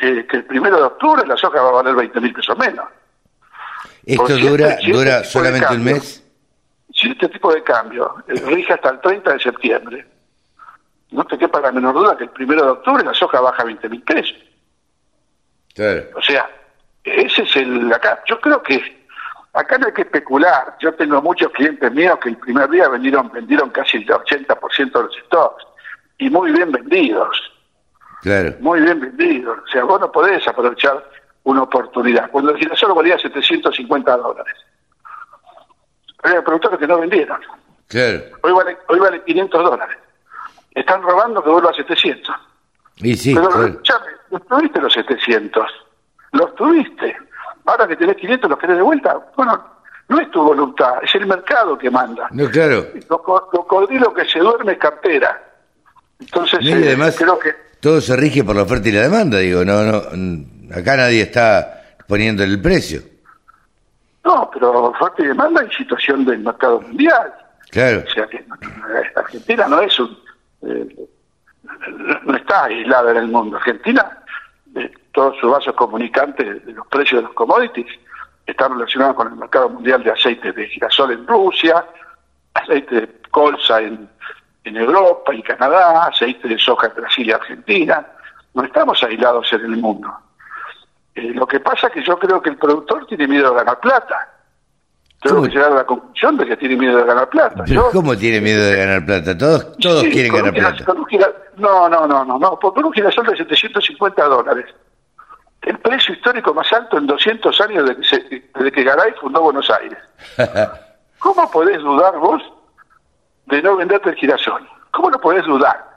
[0.00, 2.87] que, el primero de octubre la soja va a valer 20 mil pesos menos.
[4.04, 6.22] ¿Esto dura, dura solamente un mes?
[6.92, 10.07] Si este tipo de cambio rige hasta el 30 de septiembre,
[11.14, 13.88] no te quepa la menor duda que el primero de octubre la soja baja 20
[13.88, 14.37] mil pesos.
[15.74, 16.05] Claro.
[16.16, 16.48] O sea,
[17.03, 18.22] ese es el acá.
[18.27, 19.05] Yo creo que
[19.55, 20.77] Acá no hay que especular.
[20.81, 25.03] Yo tengo muchos clientes míos que el primer día vendieron, vendieron casi el 80% de
[25.03, 25.64] los stocks.
[26.18, 27.40] Y muy bien vendidos.
[28.22, 28.57] Claro.
[28.59, 29.59] Muy bien vendidos.
[29.64, 31.09] O sea, vos no podés aprovechar
[31.44, 32.31] una oportunidad.
[32.33, 34.57] Cuando el girasol valía 750 dólares.
[36.24, 37.40] Había productores que no vendieron.
[37.87, 38.22] Claro.
[38.42, 39.96] Hoy vale, hoy vale 500 dólares.
[40.74, 42.34] Están robando que vuelva a 700.
[42.96, 43.80] Y sí, Pero, claro.
[44.30, 45.66] los tuviste los 700.
[46.32, 47.16] Los tuviste
[47.66, 49.18] ahora que tenés 500 los querés de vuelta.
[49.37, 49.64] Bueno,
[50.08, 52.28] no es tu voluntad, es el mercado que manda.
[52.30, 52.87] No, claro.
[53.08, 55.42] Lo, que se duerme es cartera.
[56.20, 57.54] Entonces, y eh, además, creo que...
[57.80, 59.96] Todo se rige por la oferta y la demanda, digo, no, no,
[60.74, 63.00] acá nadie está poniendo el precio.
[64.24, 67.32] No, pero oferta y demanda en situación del mercado mundial.
[67.70, 68.04] Claro.
[68.06, 68.44] O sea que
[69.16, 70.23] Argentina no es un...
[70.66, 71.09] Eh,
[72.24, 73.57] no está aislada en el mundo.
[73.57, 74.24] Argentina
[75.14, 77.87] todos sus vasos comunicantes de los precios de los commodities
[78.46, 81.87] están relacionados con el mercado mundial de aceite de girasol en Rusia,
[82.53, 84.09] aceite de colza en,
[84.64, 88.07] en Europa y Canadá, aceite de soja en Brasil y Argentina.
[88.53, 90.12] No estamos aislados en el mundo.
[91.14, 93.81] Eh, lo que pasa es que yo creo que el productor tiene miedo de ganar
[93.81, 94.34] plata.
[95.24, 97.64] Tengo que llegar a la conclusión de que tiene miedo de ganar plata.
[97.92, 99.37] ¿Cómo tiene miedo de ganar plata?
[99.37, 100.84] Todos, todos quieren ganar plata.
[101.56, 102.58] no, no, no, no, no.
[102.58, 104.66] Por un girasol de 750 dólares
[105.64, 109.70] el precio histórico más alto en 200 años desde que, desde que Garay fundó Buenos
[109.70, 109.98] Aires.
[111.18, 112.42] ¿Cómo podés dudar vos
[113.46, 114.68] de no venderte el girasol?
[114.90, 115.92] ¿Cómo lo podés dudar?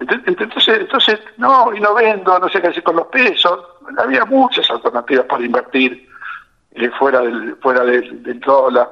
[0.00, 3.60] Entonces, entonces, no, y no vendo, no sé qué hacer con los pesos.
[3.98, 6.08] Había muchas alternativas para invertir
[6.74, 8.90] eh, fuera del fuera del, dólar,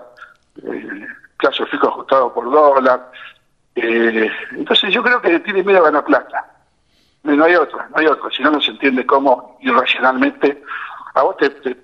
[0.62, 1.06] eh,
[1.38, 3.10] plazo fijo ajustado por dólar.
[3.74, 6.48] Eh, entonces yo creo que tiene miedo a ganar plata.
[7.22, 8.30] No hay otra, no hay otra.
[8.30, 10.62] Si no, no se entiende cómo irracionalmente
[11.14, 11.76] a vos te,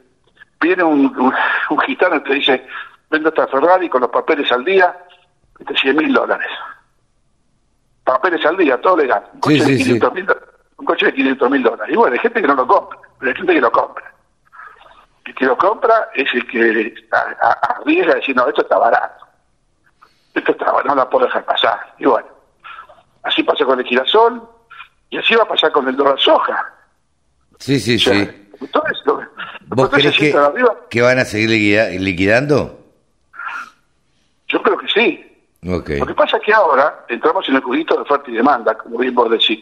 [0.61, 1.33] viene un,
[1.71, 2.67] un, gitano y te dice,
[3.11, 4.97] vendo esta Ferrari con los papeles al día,
[5.59, 6.49] de 100 mil dólares
[8.09, 9.23] papeles al día, todo legal.
[9.35, 10.27] Un coche, de, 500 mil,
[10.79, 11.95] un coche de 500 mil dólares.
[11.95, 14.08] Y bueno, hay gente que no lo compra, pero hay gente que lo compra.
[15.29, 19.27] El que lo compra es el que arriesga no, esto está barato.
[20.33, 21.95] Esto está barato, no la puedo dejar pasar.
[21.99, 22.29] Y bueno,
[23.25, 24.43] así pasa con el girasol
[25.11, 26.73] y así va a pasar con el dólar soja.
[27.59, 28.51] Sí, sí, sí.
[29.67, 30.35] ¿Vos crees que,
[30.89, 31.51] que van a seguir
[32.01, 32.79] liquidando?
[34.47, 35.47] Yo creo que sí.
[35.61, 38.97] Lo que pasa es que ahora entramos en el juguito de oferta y demanda, como
[38.97, 39.61] bien vos decís.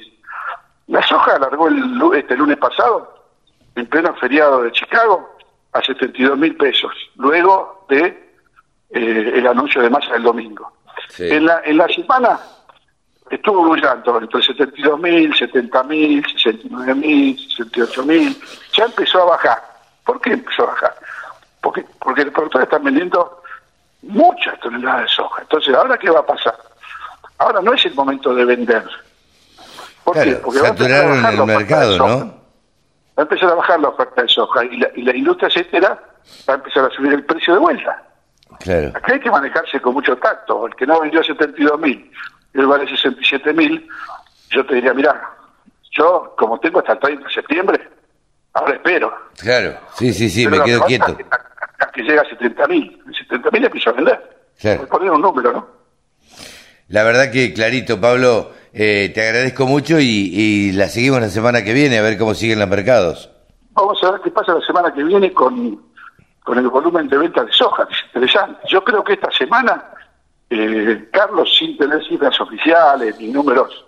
[0.87, 3.27] La soja alargó el, este lunes pasado,
[3.75, 5.36] en pleno feriado de Chicago,
[5.79, 8.07] a 72 mil pesos, luego de
[8.91, 10.73] eh, el anuncio de masa del domingo.
[11.19, 12.41] En, la, en la semana
[13.31, 18.37] estuvo brillando entre 72 mil, 70 mil, 69 mil, 68 mil,
[18.73, 19.63] ya empezó a bajar.
[20.05, 20.95] ¿Por qué empezó a bajar?
[21.61, 23.43] Porque, porque los productores están vendiendo
[24.03, 25.43] muchas toneladas de soja.
[25.43, 26.57] Entonces, ¿ahora qué va a pasar?
[27.39, 28.85] Ahora no es el momento de vender.
[30.05, 30.37] ¿Por qué?
[30.37, 32.36] Porque va a el mercado, ¿no?
[33.19, 35.99] Va a empezar a bajar la oferta de soja y la, y la industria etcétera
[36.49, 38.03] va a empezar a subir el precio de vuelta.
[38.61, 38.93] Claro.
[38.95, 40.67] Aquí hay que manejarse con mucho tacto.
[40.67, 42.11] El que no vendió 72 mil,
[42.55, 43.87] él vale 67 mil,
[44.51, 45.21] yo te diría, mira,
[45.93, 47.91] yo como tengo hasta el 30 de septiembre,
[48.53, 49.13] ahora espero.
[49.39, 51.17] Claro, sí, sí, sí, me quedo quieto
[51.97, 52.69] que llega a 70.000.
[52.69, 53.03] mil.
[53.19, 54.37] 70 mil empiezo a vender.
[54.61, 54.87] Claro.
[54.87, 55.76] poner un número, ¿no?
[56.89, 61.73] La verdad que clarito, Pablo, eh, te agradezco mucho y, la seguimos la semana que
[61.73, 63.31] viene a ver cómo siguen los mercados.
[63.73, 65.83] Vamos a ver qué pasa la semana que viene con,
[66.45, 68.61] con el volumen de venta de soja, es interesante.
[68.69, 69.85] Yo creo que esta semana,
[70.49, 73.85] eh, Carlos, sin tener cifras oficiales ni números,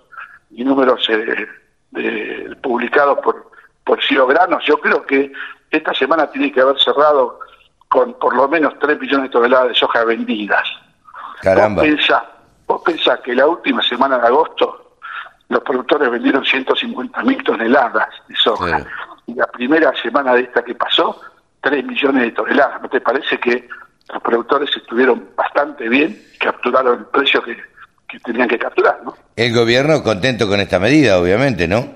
[0.51, 3.51] ni números eh, publicados por,
[3.85, 5.33] por Ciro Granos, yo creo que
[5.71, 7.39] esta semana tiene que haber cerrado
[7.89, 10.69] con por lo menos 3 millones de toneladas de soja vendidas.
[11.41, 11.83] Caramba.
[12.69, 14.97] Vos pensás, que la última semana de agosto
[15.49, 18.85] los productores vendieron 150 mil toneladas de soja.
[19.27, 21.21] Y la primera semana de esta que pasó,
[21.63, 22.83] 3 millones de toneladas.
[22.83, 23.67] ¿No te parece que
[24.13, 27.57] los productores estuvieron bastante bien y capturaron el precio que,
[28.25, 29.01] tenían que capturar?
[29.03, 29.15] ¿no?
[29.35, 31.89] El gobierno contento con esta medida, obviamente, ¿no?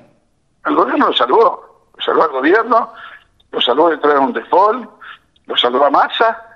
[0.65, 1.89] El gobierno lo salvó.
[1.95, 2.93] Lo salvó al gobierno,
[3.51, 4.89] lo salvó de entrar en un default
[5.47, 6.52] lo salvó a Massa,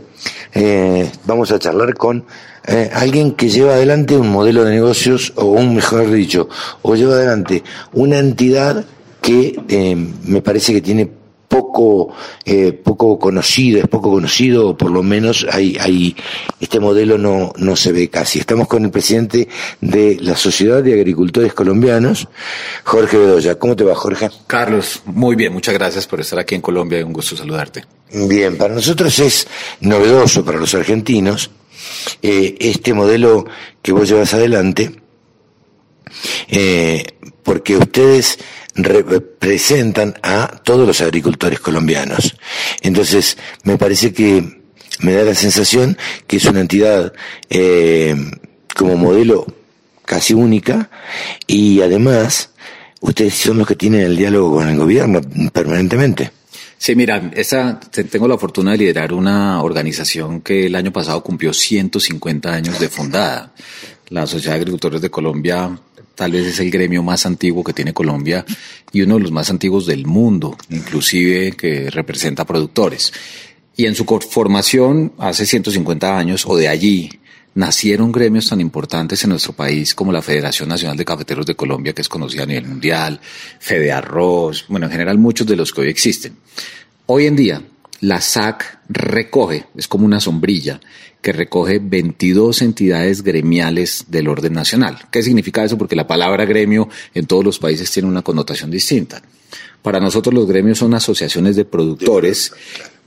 [0.54, 2.26] Eh, vamos a charlar con
[2.66, 6.50] eh, alguien que lleva adelante un modelo de negocios, o un mejor dicho,
[6.82, 7.63] o lleva adelante
[7.94, 8.84] una entidad
[9.22, 11.10] que eh, me parece que tiene
[11.48, 12.14] poco,
[12.46, 16.16] eh, poco conocido, es poco conocido, o por lo menos hay, hay,
[16.60, 18.40] este modelo no, no se ve casi.
[18.40, 19.48] Estamos con el presidente
[19.82, 22.28] de la Sociedad de Agricultores Colombianos,
[22.84, 23.58] Jorge Bedoya.
[23.58, 24.30] ¿Cómo te va, Jorge?
[24.46, 27.86] Carlos, muy bien, muchas gracias por estar aquí en Colombia, un gusto saludarte.
[28.12, 29.48] Bien, para nosotros es
[29.82, 31.52] novedoso, para los argentinos,
[32.22, 33.46] eh, este modelo
[33.82, 34.96] que vos llevas adelante,
[36.48, 37.06] eh,
[37.44, 38.40] porque ustedes
[38.78, 42.36] representan a todos los agricultores colombianos.
[42.82, 44.62] Entonces, me parece que
[45.00, 47.13] me da la sensación que es una entidad
[47.50, 48.16] eh,
[48.76, 49.46] como modelo
[50.06, 50.90] casi única
[51.46, 52.52] y además
[53.02, 56.32] ustedes son los que tienen el diálogo con el gobierno permanentemente.
[56.80, 61.52] Sí, mira, esa, tengo la fortuna de liderar una organización que el año pasado cumplió
[61.52, 63.52] 150 años de fundada.
[64.10, 65.78] La Sociedad de Agricultores de Colombia
[66.18, 68.44] tal vez es el gremio más antiguo que tiene Colombia
[68.92, 73.13] y uno de los más antiguos del mundo, inclusive que representa productores.
[73.78, 77.12] Y en su formación, hace 150 años o de allí,
[77.54, 81.94] nacieron gremios tan importantes en nuestro país como la Federación Nacional de Cafeteros de Colombia,
[81.94, 83.20] que es conocida a nivel mundial,
[83.60, 86.36] Fede Arroz, bueno, en general muchos de los que hoy existen.
[87.06, 87.62] Hoy en día,
[88.02, 90.79] la SAC recoge, es como una sombrilla,
[91.21, 95.00] que recoge 22 entidades gremiales del orden nacional.
[95.12, 95.77] ¿Qué significa eso?
[95.77, 99.21] Porque la palabra gremio en todos los países tiene una connotación distinta.
[99.81, 102.54] Para nosotros los gremios son asociaciones de productores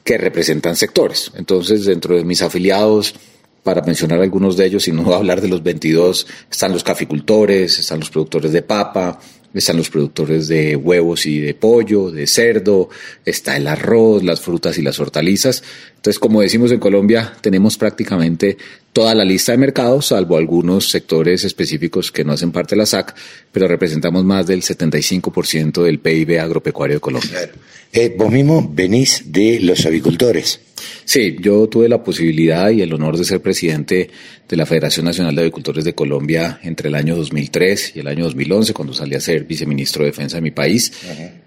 [0.04, 1.30] que representan sectores.
[1.34, 3.14] Entonces, dentro de mis afiliados,
[3.62, 8.00] para mencionar algunos de ellos, y no hablar de los 22, están los caficultores, están
[8.00, 9.20] los productores de papa,
[9.52, 12.88] están los productores de huevos y de pollo, de cerdo,
[13.24, 15.62] está el arroz, las frutas y las hortalizas.
[15.96, 18.56] Entonces, como decimos en Colombia, tenemos prácticamente
[18.92, 22.86] toda la lista de mercados, salvo algunos sectores específicos que no hacen parte de la
[22.86, 23.14] SAC,
[23.52, 27.50] pero representamos más del 75% del PIB agropecuario de Colombia.
[27.92, 30.60] Eh, vos mismo venís de los avicultores.
[31.04, 34.10] Sí, yo tuve la posibilidad y el honor de ser presidente
[34.48, 38.24] de la Federación Nacional de Avicultores de Colombia entre el año 2003 y el año
[38.24, 40.92] 2011, cuando salí a ser viceministro de Defensa de mi país.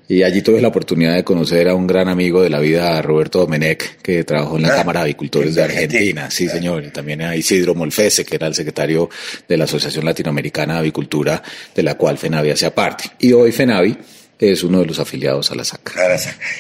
[0.08, 3.40] Y allí tuve la oportunidad de conocer a un gran amigo de la vida, Roberto
[3.40, 6.30] Domenech, que trabajó en la ah, Cámara de Avicultores de Argentina.
[6.30, 6.84] Sí, señor.
[6.84, 9.10] Y también a Isidro Molfese, que era el secretario
[9.48, 11.42] de la Asociación Latinoamericana de Avicultura,
[11.74, 13.06] de la cual FENAVI hacía parte.
[13.20, 13.98] Y hoy FENAVI
[14.40, 15.96] es uno de los afiliados a la SAC.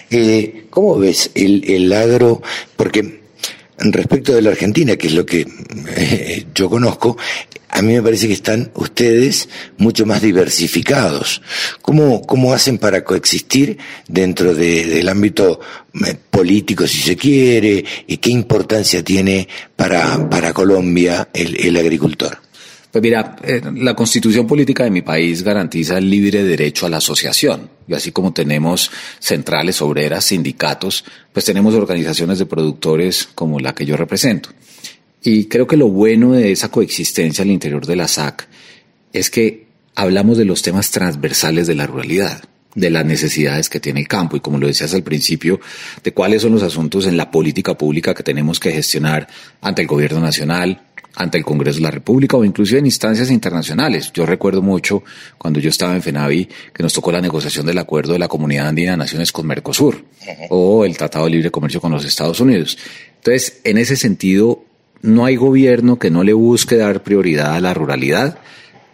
[0.10, 2.42] Eh, ¿Cómo ves el, el agro?
[2.78, 3.24] Porque
[3.78, 5.46] respecto de la Argentina, que es lo que
[5.98, 7.18] eh, yo conozco,
[7.74, 11.42] a mí me parece que están ustedes mucho más diversificados.
[11.82, 15.60] ¿Cómo, cómo hacen para coexistir dentro del ámbito
[16.06, 22.38] eh, político, si se quiere, y qué importancia tiene para, para Colombia el, el agricultor?
[22.92, 26.98] Pues mira, eh, la constitución política de mi país garantiza el libre derecho a la
[26.98, 27.72] asociación.
[27.88, 31.04] Y así como tenemos centrales obreras, sindicatos,
[31.34, 34.50] pues tenemos organizaciones de productores como la que yo represento.
[35.24, 38.48] Y creo que lo bueno de esa coexistencia al interior de la SAC
[39.14, 42.44] es que hablamos de los temas transversales de la ruralidad
[42.76, 45.60] de las necesidades que tiene el campo y como lo decías al principio,
[46.04, 49.28] de cuáles son los asuntos en la política pública que tenemos que gestionar
[49.62, 50.82] ante el gobierno nacional,
[51.16, 54.12] ante el Congreso de la República o inclusive en instancias internacionales.
[54.14, 55.04] Yo recuerdo mucho
[55.38, 58.68] cuando yo estaba en FENAVI que nos tocó la negociación del acuerdo de la Comunidad
[58.68, 60.04] Andina de Naciones con Mercosur
[60.50, 62.78] o el Tratado de Libre Comercio con los Estados Unidos.
[63.18, 64.66] Entonces, en ese sentido,
[65.04, 68.40] no hay gobierno que no le busque dar prioridad a la ruralidad,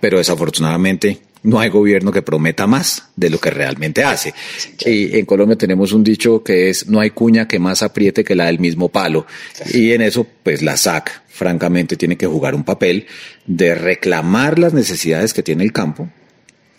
[0.02, 4.34] pero desafortunadamente no hay gobierno que prometa más de lo que realmente hace.
[4.86, 8.36] Y en Colombia tenemos un dicho que es no hay cuña que más apriete que
[8.36, 9.26] la del mismo palo.
[9.74, 13.06] Y en eso, pues la SAC, francamente, tiene que jugar un papel
[13.46, 16.10] de reclamar las necesidades que tiene el campo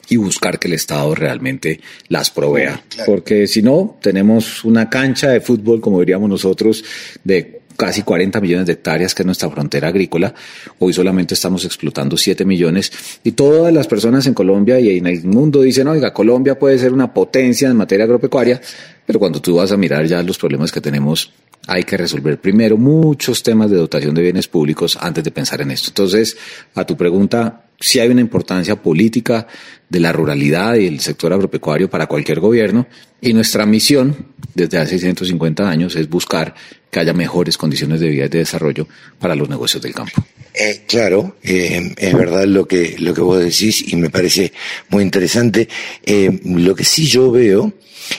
[0.09, 2.83] y buscar que el Estado realmente las provea.
[3.07, 6.85] Porque si no, tenemos una cancha de fútbol, como diríamos nosotros,
[7.23, 10.35] de casi 40 millones de hectáreas, que es nuestra frontera agrícola.
[10.81, 12.93] Hoy solamente estamos explotando 7 millones.
[13.25, 16.93] Y todas las personas en Colombia y en el mundo dicen, oiga, Colombia puede ser
[16.93, 18.61] una potencia en materia agropecuaria,
[19.07, 21.33] pero cuando tú vas a mirar ya los problemas que tenemos,
[21.67, 25.71] hay que resolver primero muchos temas de dotación de bienes públicos antes de pensar en
[25.71, 25.89] esto.
[25.89, 26.37] Entonces,
[26.75, 29.47] a tu pregunta, si hay una importancia política
[29.89, 32.87] de la ruralidad y el sector agropecuario para cualquier gobierno
[33.23, 36.55] y nuestra misión desde hace 150 años es buscar
[36.91, 38.87] que haya mejores condiciones de vida y de desarrollo
[39.19, 40.23] para los negocios del campo.
[40.53, 44.53] Eh, claro, eh, es verdad lo que, lo que vos decís y me parece
[44.89, 45.69] muy interesante.
[46.05, 47.73] Eh, lo que sí yo veo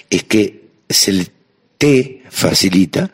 [0.10, 1.28] es que se
[1.78, 3.12] te facilita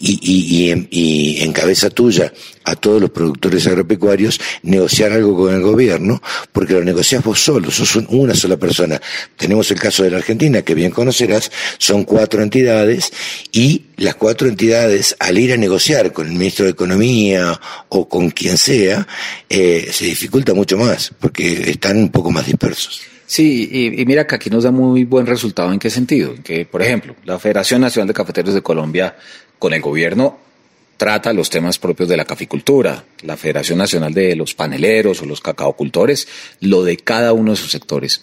[0.00, 2.32] y, y, y, en, cabeza tuya
[2.64, 6.22] a todos los productores agropecuarios negociar algo con el gobierno,
[6.52, 9.00] porque lo negocias vos solo, sos una sola persona.
[9.36, 13.12] Tenemos el caso de la Argentina, que bien conocerás, son cuatro entidades
[13.52, 18.30] y las cuatro entidades, al ir a negociar con el ministro de Economía o con
[18.30, 19.06] quien sea,
[19.48, 23.02] eh, se dificulta mucho más, porque están un poco más dispersos.
[23.30, 25.72] Sí, y, mira que aquí nos da muy buen resultado.
[25.72, 26.34] ¿En qué sentido?
[26.42, 29.14] Que, por ejemplo, la Federación Nacional de Cafeteros de Colombia
[29.56, 30.36] con el gobierno
[30.96, 35.40] trata los temas propios de la caficultura, la Federación Nacional de los Paneleros o los
[35.40, 36.26] cacaocultores,
[36.58, 38.20] lo de cada uno de sus sectores.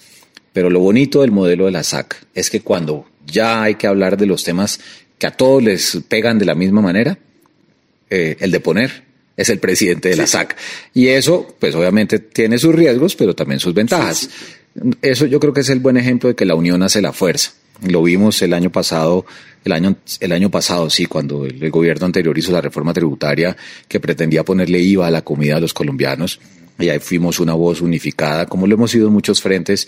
[0.52, 4.18] Pero lo bonito del modelo de la SAC es que cuando ya hay que hablar
[4.18, 4.82] de los temas
[5.18, 7.18] que a todos les pegan de la misma manera,
[8.10, 10.58] eh, el de poner es el presidente de la SAC.
[10.94, 14.30] Y eso, pues obviamente tiene sus riesgos, pero también sus ventajas.
[15.02, 17.54] Eso yo creo que es el buen ejemplo de que la unión hace la fuerza.
[17.86, 19.26] Lo vimos el año pasado,
[19.64, 23.56] el año, el año pasado, sí, cuando el, gobierno anterior hizo la reforma tributaria
[23.88, 26.40] que pretendía ponerle IVA a la comida de los colombianos.
[26.80, 29.88] Y ahí fuimos una voz unificada, como lo hemos sido en muchos frentes.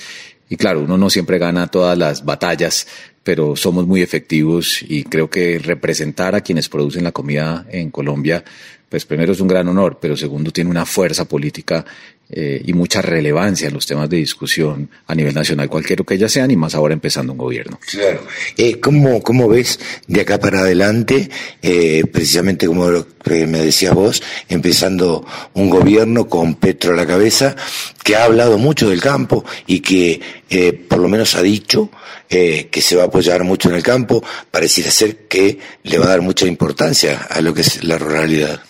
[0.49, 2.87] Y claro, uno no siempre gana todas las batallas,
[3.23, 8.43] pero somos muy efectivos y creo que representar a quienes producen la comida en Colombia,
[8.89, 11.85] pues primero es un gran honor, pero segundo tiene una fuerza política
[12.31, 16.31] eh, y mucha relevancia en los temas de discusión a nivel nacional, cualquiera que ellas
[16.31, 17.79] sean, y más ahora empezando un gobierno.
[17.85, 18.21] Claro.
[18.57, 21.29] Eh, ¿cómo, ¿Cómo ves de acá para adelante,
[21.61, 22.89] eh, precisamente como
[23.29, 27.55] me decías vos, empezando un gobierno con Petro a la cabeza,
[28.03, 30.19] que ha hablado mucho del campo y que
[30.49, 31.89] eh, por lo menos ha dicho
[32.29, 36.05] eh, que se va a apoyar mucho en el campo, pareciera ser que le va
[36.05, 38.61] a dar mucha importancia a lo que es la ruralidad?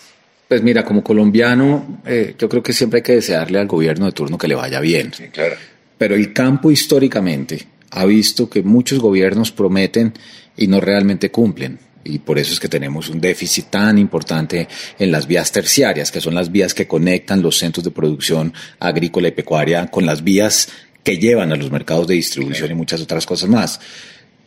[0.50, 4.14] Pues mira, como colombiano, eh, yo creo que siempre hay que desearle al gobierno de
[4.14, 5.14] turno que le vaya bien.
[5.14, 5.56] Sí, claro.
[5.96, 10.12] Pero el campo históricamente ha visto que muchos gobiernos prometen
[10.58, 11.78] y no realmente cumplen.
[12.04, 16.20] Y por eso es que tenemos un déficit tan importante en las vías terciarias, que
[16.20, 20.70] son las vías que conectan los centros de producción agrícola y pecuaria con las vías
[21.04, 23.80] que llevan a los mercados de distribución y muchas otras cosas más.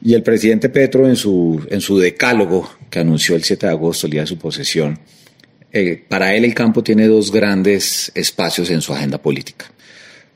[0.02, 4.08] Y el presidente Petro en su, en su decálogo que anunció el 7 de agosto,
[4.08, 4.98] el día de su posesión,
[5.72, 9.70] eh, para él el campo tiene dos grandes espacios en su agenda política.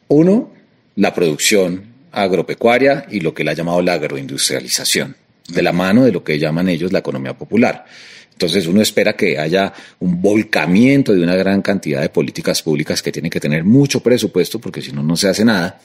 [0.09, 0.53] Uno,
[0.97, 5.17] la producción agropecuaria y lo que él ha llamado la agroindustrialización,
[5.49, 7.85] de la mano de lo que llaman ellos la economía popular.
[8.33, 13.13] Entonces uno espera que haya un volcamiento de una gran cantidad de políticas públicas que
[13.13, 15.81] tienen que tener mucho presupuesto porque si no, no se hace nada.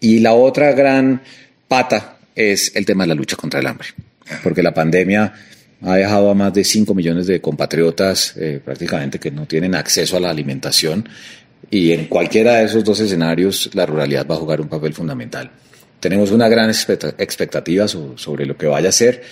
[0.00, 1.22] Y la otra gran
[1.66, 3.88] pata es el tema de la lucha contra el hambre,
[4.42, 5.32] porque la pandemia
[5.82, 10.16] ha dejado a más de 5 millones de compatriotas eh, prácticamente que no tienen acceso
[10.16, 11.08] a la alimentación
[11.70, 15.50] y en cualquiera de esos dos escenarios la ruralidad va a jugar un papel fundamental.
[16.00, 19.22] Tenemos una gran expectativa sobre lo que vaya a ser,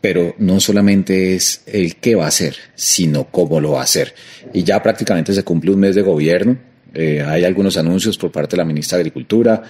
[0.00, 4.14] pero no solamente es el qué va a hacer, sino cómo lo va a hacer.
[4.52, 6.58] Y ya prácticamente se cumple un mes de gobierno,
[6.92, 9.62] eh, hay algunos anuncios por parte de la ministra de Agricultura,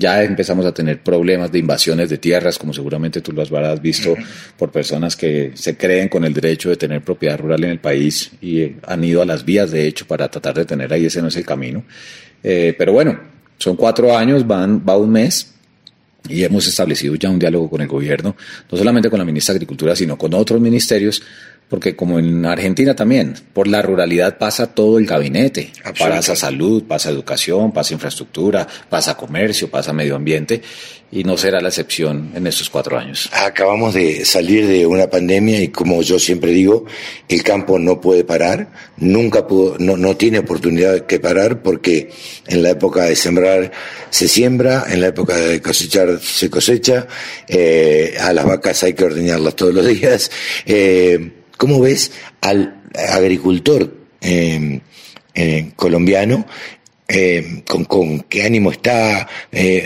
[0.00, 4.16] ya empezamos a tener problemas de invasiones de tierras, como seguramente tú lo habrás visto,
[4.56, 8.32] por personas que se creen con el derecho de tener propiedad rural en el país
[8.40, 11.28] y han ido a las vías, de hecho, para tratar de tener ahí, ese no
[11.28, 11.84] es el camino.
[12.42, 13.20] Eh, pero bueno,
[13.58, 15.52] son cuatro años, van, va un mes,
[16.28, 18.34] y hemos establecido ya un diálogo con el gobierno,
[18.70, 21.22] no solamente con la ministra de Agricultura, sino con otros ministerios,
[21.70, 27.10] porque como en Argentina también, por la ruralidad pasa todo el gabinete, pasa salud, pasa
[27.10, 30.62] educación, pasa infraestructura, pasa comercio, pasa medio ambiente,
[31.12, 33.30] y no será la excepción en estos cuatro años.
[33.32, 36.86] Acabamos de salir de una pandemia y como yo siempre digo,
[37.28, 42.10] el campo no puede parar, nunca pudo, no, no tiene oportunidad de parar porque
[42.48, 43.70] en la época de sembrar
[44.10, 47.06] se siembra, en la época de cosechar se cosecha,
[47.46, 50.32] eh, a las vacas hay que ordeñarlas todos los días.
[50.66, 54.80] Eh, ¿Cómo ves al agricultor eh,
[55.34, 56.46] eh, colombiano?
[57.06, 59.28] Eh, con, qué ánimo está.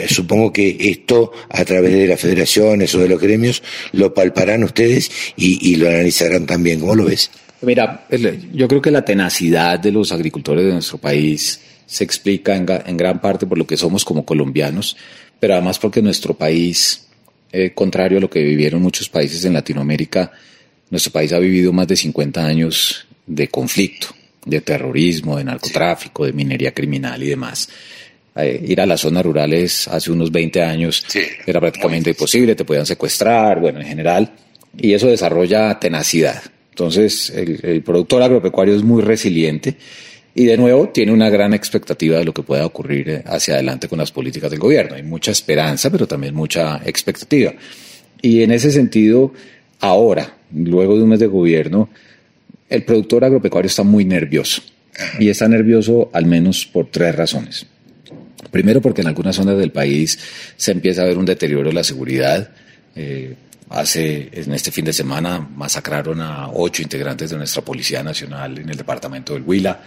[0.08, 3.60] supongo que esto, a través de las federaciones o de los gremios,
[3.90, 6.78] lo palparán ustedes y, lo analizarán también.
[6.78, 7.32] ¿Cómo lo ves?
[7.62, 8.06] Mira,
[8.52, 13.20] yo creo que la tenacidad de los agricultores de nuestro país se explica en, gran
[13.20, 14.96] parte por lo que somos como colombianos,
[15.40, 17.08] pero además porque nuestro país,
[17.74, 20.30] contrario a lo que vivieron muchos países en Latinoamérica,
[20.94, 24.08] nuestro país ha vivido más de 50 años de conflicto,
[24.46, 27.68] de terrorismo, de narcotráfico, de minería criminal y demás.
[28.36, 31.04] Eh, ir a las zonas rurales hace unos 20 años
[31.46, 34.32] era prácticamente imposible, te podían secuestrar, bueno, en general,
[34.76, 36.42] y eso desarrolla tenacidad.
[36.70, 39.76] Entonces, el, productor agropecuario es muy resiliente
[40.32, 43.88] y de nuevo tiene una gran expectativa de lo que pueda ocurrir eh, hacia adelante
[43.88, 44.94] con las políticas del gobierno.
[44.94, 47.52] Hay mucha esperanza, pero también mucha expectativa.
[48.22, 49.32] Y en ese sentido,
[49.84, 51.90] ahora, luego de un mes de gobierno,
[52.68, 54.62] el productor agropecuario está muy nervioso.
[55.18, 57.66] Y está nervioso al menos por tres razones.
[58.50, 60.18] Primero, porque en algunas zonas del país
[60.56, 62.50] se empieza a ver un deterioro de la seguridad.
[62.94, 63.34] Eh,
[63.70, 68.70] hace, en este fin de semana, masacraron a ocho integrantes de nuestra Policía Nacional en
[68.70, 69.80] el departamento del Huila.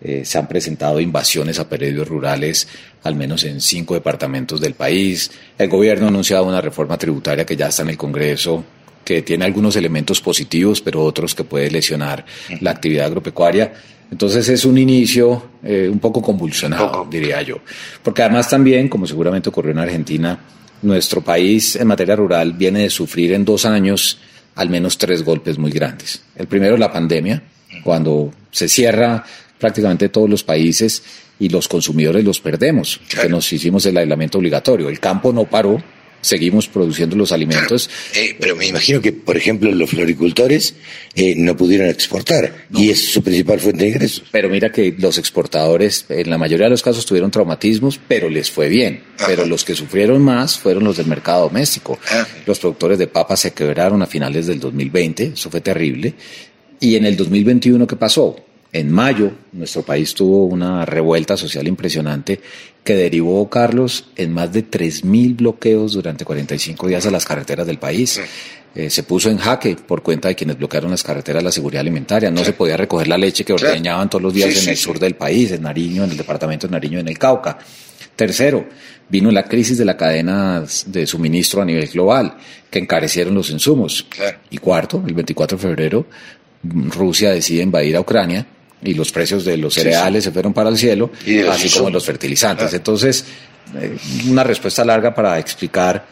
[0.00, 2.68] Eh, se han presentado invasiones a predios rurales,
[3.02, 5.30] al menos en cinco departamentos del país.
[5.56, 8.64] El gobierno ha anunciado una reforma tributaria que ya está en el Congreso
[9.12, 12.24] que tiene algunos elementos positivos, pero otros que puede lesionar
[12.60, 13.72] la actividad agropecuaria.
[14.10, 17.58] Entonces es un inicio eh, un poco convulsionado, diría yo.
[18.02, 20.38] Porque además también, como seguramente ocurrió en Argentina,
[20.82, 24.18] nuestro país en materia rural viene de sufrir en dos años
[24.54, 26.22] al menos tres golpes muy grandes.
[26.36, 27.42] El primero, la pandemia,
[27.84, 29.24] cuando se cierra
[29.58, 31.02] prácticamente todos los países
[31.38, 34.88] y los consumidores los perdemos, que nos hicimos el aislamiento obligatorio.
[34.88, 35.82] El campo no paró,
[36.22, 37.90] seguimos produciendo los alimentos.
[38.14, 40.74] Eh, pero me imagino que, por ejemplo, los floricultores
[41.14, 44.24] eh, no pudieron exportar y es su principal fuente de ingresos.
[44.30, 48.50] Pero mira que los exportadores, en la mayoría de los casos, tuvieron traumatismos, pero les
[48.50, 49.02] fue bien.
[49.26, 51.98] Pero los que sufrieron más fueron los del mercado doméstico.
[52.10, 52.26] Ah.
[52.46, 56.14] Los productores de papas se quebraron a finales del 2020, eso fue terrible.
[56.80, 58.36] Y en el 2021, ¿qué pasó?
[58.74, 62.40] En mayo, nuestro país tuvo una revuelta social impresionante
[62.82, 67.78] que derivó, Carlos, en más de 3.000 bloqueos durante 45 días a las carreteras del
[67.78, 68.18] país.
[68.74, 72.30] Eh, se puso en jaque por cuenta de quienes bloquearon las carreteras la seguridad alimentaria.
[72.30, 75.16] No se podía recoger la leche que ordeñaban todos los días en el sur del
[75.16, 77.58] país, en Nariño, en el departamento de Nariño, en el Cauca.
[78.16, 78.66] Tercero,
[79.06, 82.38] vino la crisis de la cadena de suministro a nivel global,
[82.70, 84.06] que encarecieron los insumos.
[84.48, 86.06] Y cuarto, el 24 de febrero,
[86.62, 88.46] Rusia decide invadir a Ucrania
[88.82, 91.10] y los precios de los cereales se fueron para el cielo,
[91.50, 92.72] así como los fertilizantes.
[92.72, 93.24] Entonces,
[93.80, 93.96] eh,
[94.28, 96.04] una respuesta larga para explicar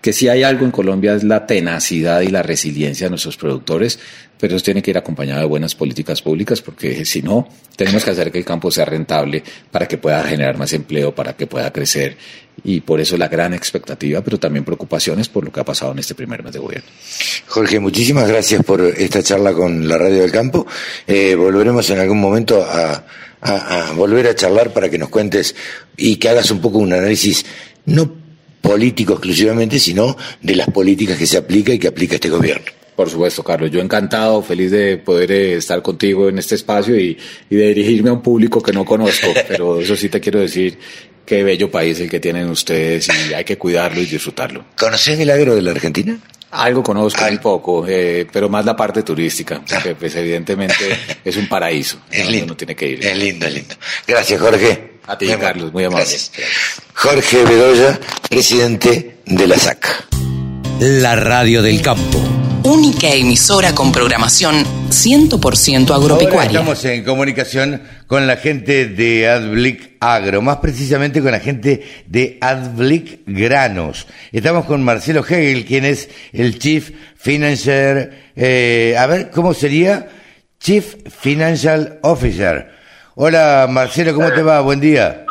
[0.00, 3.98] que si hay algo en Colombia es la tenacidad y la resiliencia de nuestros productores,
[4.38, 8.12] pero eso tiene que ir acompañado de buenas políticas públicas, porque si no, tenemos que
[8.12, 11.72] hacer que el campo sea rentable para que pueda generar más empleo, para que pueda
[11.72, 12.16] crecer,
[12.62, 15.98] y por eso la gran expectativa, pero también preocupaciones por lo que ha pasado en
[15.98, 16.88] este primer mes de gobierno.
[17.46, 20.66] Jorge, muchísimas gracias por esta charla con la Radio del Campo.
[21.06, 23.04] Eh, volveremos en algún momento a,
[23.40, 25.54] a volver a charlar para que nos cuentes
[25.96, 27.44] y que hagas un poco un análisis,
[27.86, 28.27] no
[28.60, 32.66] político exclusivamente, sino de las políticas que se aplica y que aplica este gobierno.
[32.98, 33.70] Por supuesto, Carlos.
[33.70, 37.16] Yo encantado, feliz de poder eh, estar contigo en este espacio y,
[37.48, 40.76] de dirigirme a un público que no conozco, pero eso sí te quiero decir
[41.24, 44.64] qué bello país el que tienen ustedes y hay que cuidarlo y disfrutarlo.
[44.76, 46.18] ¿Conoces el agro de la Argentina?
[46.50, 50.84] Algo conozco un poco, eh, pero más la parte turística, porque pues evidentemente
[51.24, 52.00] es un paraíso.
[52.10, 52.56] Es lindo.
[52.56, 53.06] tiene que ir.
[53.06, 53.76] Es lindo, es lindo.
[54.08, 54.97] Gracias, Jorge.
[55.08, 56.04] A ti, Carlos, muy amable.
[56.92, 57.98] Jorge Bedoya,
[58.28, 60.04] presidente de la SAC.
[60.80, 62.18] La radio del campo.
[62.64, 66.50] Única emisora con programación 100% agropecuaria.
[66.50, 72.36] estamos en comunicación con la gente de Adblick Agro, más precisamente con la gente de
[72.42, 74.06] Adblick Granos.
[74.30, 80.06] Estamos con Marcelo Hegel, quien es el Chief Financial, eh, a ver, ¿cómo sería?
[80.60, 82.77] Chief Financial Officer
[83.20, 84.60] Hola Marcelo, ¿cómo te va?
[84.60, 85.26] Buen día.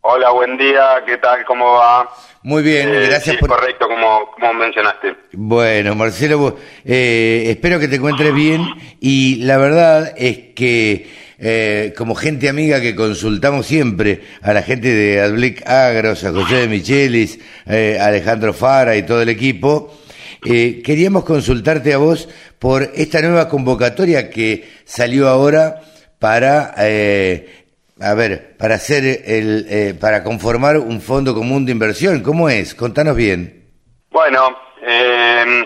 [0.00, 1.44] Hola, buen día, ¿qué tal?
[1.44, 2.08] ¿Cómo va?
[2.44, 3.50] Muy bien, eh, gracias por...
[3.50, 5.16] Correcto, como, como mencionaste.
[5.34, 8.64] Bueno, Marcelo, eh, espero que te encuentres bien
[9.00, 14.88] y la verdad es que eh, como gente amiga que consultamos siempre a la gente
[14.88, 19.94] de Adblick Agros, a José de Michelis, a Alejandro Fara y todo el equipo,
[20.42, 25.82] queríamos consultarte a vos por esta nueva convocatoria que salió ahora
[26.20, 27.64] para, eh,
[28.00, 32.22] a ver, para hacer el, eh, para conformar un fondo común de inversión.
[32.22, 32.74] ¿Cómo es?
[32.74, 33.64] Contanos bien.
[34.10, 35.64] Bueno, eh,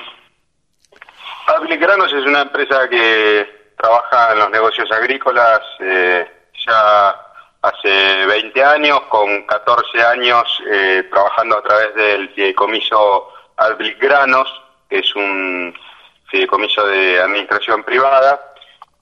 [1.79, 3.47] Granos es una empresa que
[3.77, 6.27] trabaja en los negocios agrícolas eh,
[6.67, 7.15] ya
[7.61, 13.29] hace 20 años, con 14 años eh, trabajando a través del fideicomiso
[14.01, 15.75] Granos, que es un
[16.31, 18.54] fideicomiso de administración privada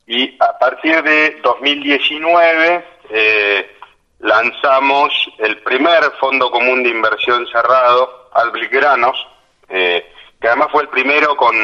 [0.06, 3.76] y a partir de 2019 eh,
[4.20, 9.26] lanzamos el primer fondo común de inversión cerrado, Albligranos,
[9.68, 11.54] eh, que además fue el primero con,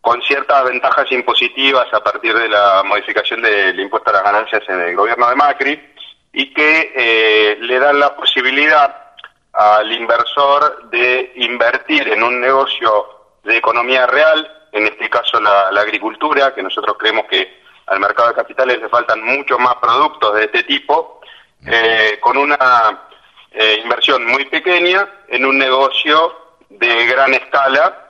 [0.00, 4.80] con ciertas ventajas impositivas a partir de la modificación del impuesto a las ganancias en
[4.80, 5.94] el gobierno de Macri
[6.32, 9.14] y que eh, le dan la posibilidad
[9.52, 13.06] al inversor de invertir en un negocio
[13.42, 14.46] de economía real
[14.76, 19.22] en este caso la, agricultura, que nosotros creemos que al mercado de capitales le faltan
[19.22, 21.20] muchos más productos de este tipo,
[21.66, 23.08] eh, con una
[23.52, 28.08] eh, inversión muy pequeña en un negocio de gran escala,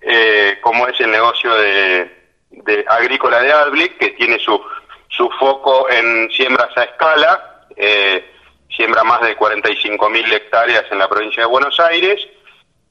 [0.00, 2.10] eh, como es el negocio de,
[2.88, 4.58] agrícola de Adblick, que tiene su,
[5.08, 7.66] su foco en siembras a escala,
[8.74, 12.26] siembra más de 45.000 hectáreas en la provincia de Buenos Aires,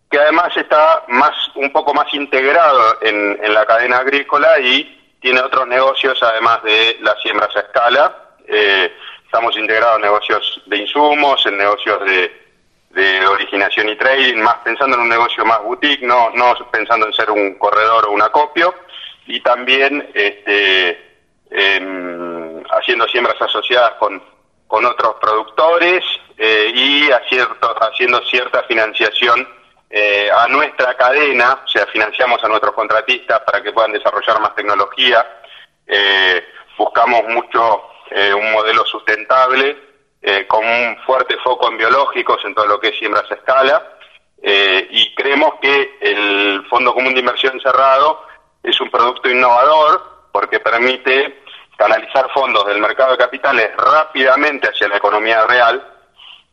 [0.10, 5.68] que además está más un poco más integrado en, la cadena agrícola y tiene otros
[5.68, 8.16] negocios además de las siembras a escala.
[8.48, 8.94] Eh,
[9.24, 12.46] estamos integrados en negocios de insumos, en negocios de,
[13.28, 17.30] originación y trading, más pensando en un negocio más boutique, no, no pensando en ser
[17.30, 18.74] un corredor o un acopio,
[19.28, 21.18] y también este,
[21.50, 24.24] em, haciendo siembras asociadas con,
[24.68, 26.06] con otros productores
[26.38, 29.46] eh, y haciendo cierta financiación
[29.98, 34.54] eh, a nuestra cadena, o sea, financiamos a nuestros contratistas para que puedan desarrollar más
[34.54, 35.26] tecnología,
[35.88, 36.44] eh,
[36.78, 39.96] buscamos mucho eh, un modelo sustentable
[40.48, 43.92] con un fuerte foco en biológicos en todo lo que es siembras a escala.
[44.42, 48.26] Y creemos que el Fondo Común de Inversión Cerrado
[48.64, 51.44] es un producto innovador porque permite
[51.78, 55.88] canalizar fondos del mercado de capitales rápidamente hacia la economía real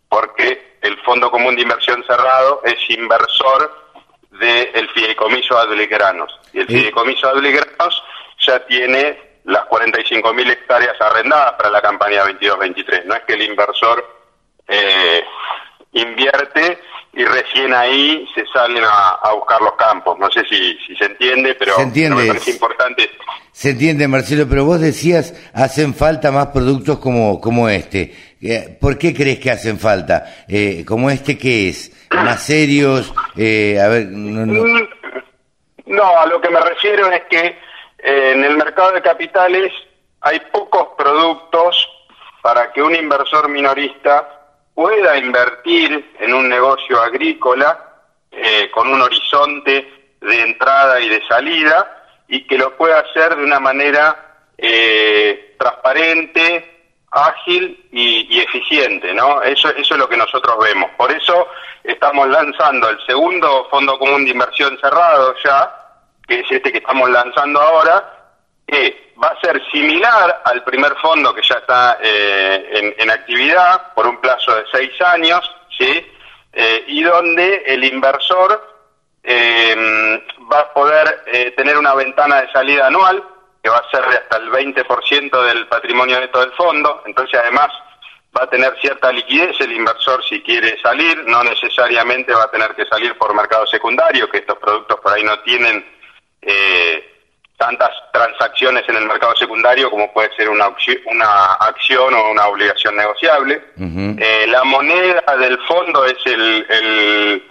[0.09, 3.82] porque el Fondo Común de Inversión Cerrado es inversor
[4.32, 6.32] del fideicomiso Adligranos.
[6.52, 8.02] Y el fideicomiso Adligranos
[8.46, 13.04] ya tiene las 45.000 hectáreas arrendadas para la campaña 22-23.
[13.04, 14.04] No es que el inversor
[14.68, 15.24] eh,
[15.92, 16.78] invierte
[17.14, 20.18] y recién ahí se salen a, buscar los campos.
[20.18, 22.22] No sé si, si se entiende, pero se entiende.
[22.22, 23.10] me parece importante.
[23.52, 28.31] Se entiende, Marcelo, pero vos decías, hacen falta más productos como, como este.
[28.43, 30.45] Eh, ¿Por qué crees que hacen falta?
[30.49, 32.09] Eh, ¿Como este qué es?
[32.11, 33.14] ¿Más serios?
[33.36, 34.88] Eh, a ver, no, mm,
[35.86, 39.72] no, a lo que me refiero es que eh, en el mercado de capitales
[40.20, 41.88] hay pocos productos
[42.43, 44.28] para que un inversor minorista
[44.74, 47.78] pueda invertir en un negocio agrícola
[48.30, 53.45] eh, con un horizonte de entrada y de salida y que lo pueda hacer de
[53.45, 56.71] una manera eh, transparente,
[57.12, 59.42] ágil y, eficiente, ¿no?
[59.42, 60.90] Eso, eso es lo que nosotros vemos.
[60.96, 61.48] Por eso
[61.84, 65.70] estamos lanzando el segundo Fondo Común de Inversión cerrado ya,
[66.26, 68.32] que es este que estamos lanzando ahora,
[68.66, 74.06] que va a ser similar al primer fondo que ya está eh, en, actividad por
[74.06, 75.48] un plazo de seis años,
[75.78, 76.06] ¿sí?
[76.54, 78.72] Eh, y donde el inversor
[79.22, 83.22] eh, va a poder tener una ventana de salida anual
[83.62, 87.68] que va a ser de hasta el 20% del patrimonio neto del fondo, entonces además
[88.36, 92.74] va a tener cierta liquidez el inversor si quiere salir, no necesariamente va a tener
[92.74, 95.84] que salir por mercado secundario, que estos productos por ahí no tienen
[96.40, 97.12] eh,
[97.56, 100.68] tantas transacciones en el mercado secundario como puede ser una,
[101.06, 103.62] una acción o una obligación negociable.
[103.78, 107.42] Eh, la moneda del fondo es el,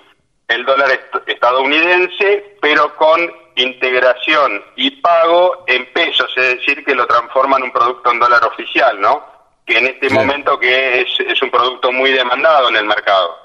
[0.50, 7.58] el, dólar estadounidense, pero con integración y pago en pesos, es decir, que lo transforma
[7.58, 9.26] en un producto en dólar oficial, ¿no?
[9.66, 13.42] Que en este momento que es, es un producto muy demandado en el mercado.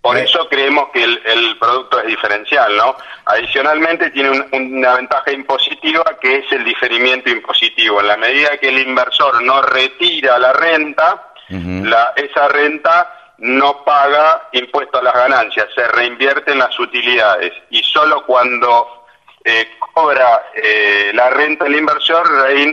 [0.00, 2.96] Por eso creemos que el, producto es diferencial, ¿no?
[3.26, 8.00] Adicionalmente tiene una ventaja impositiva que es el diferimiento impositivo.
[8.00, 14.48] En la medida que el inversor no retira la renta, la, esa renta no paga
[14.52, 18.99] impuesto a las ganancias, se reinvierte en las utilidades y solo cuando
[19.44, 22.28] eh, cobra eh, la renta el inversor,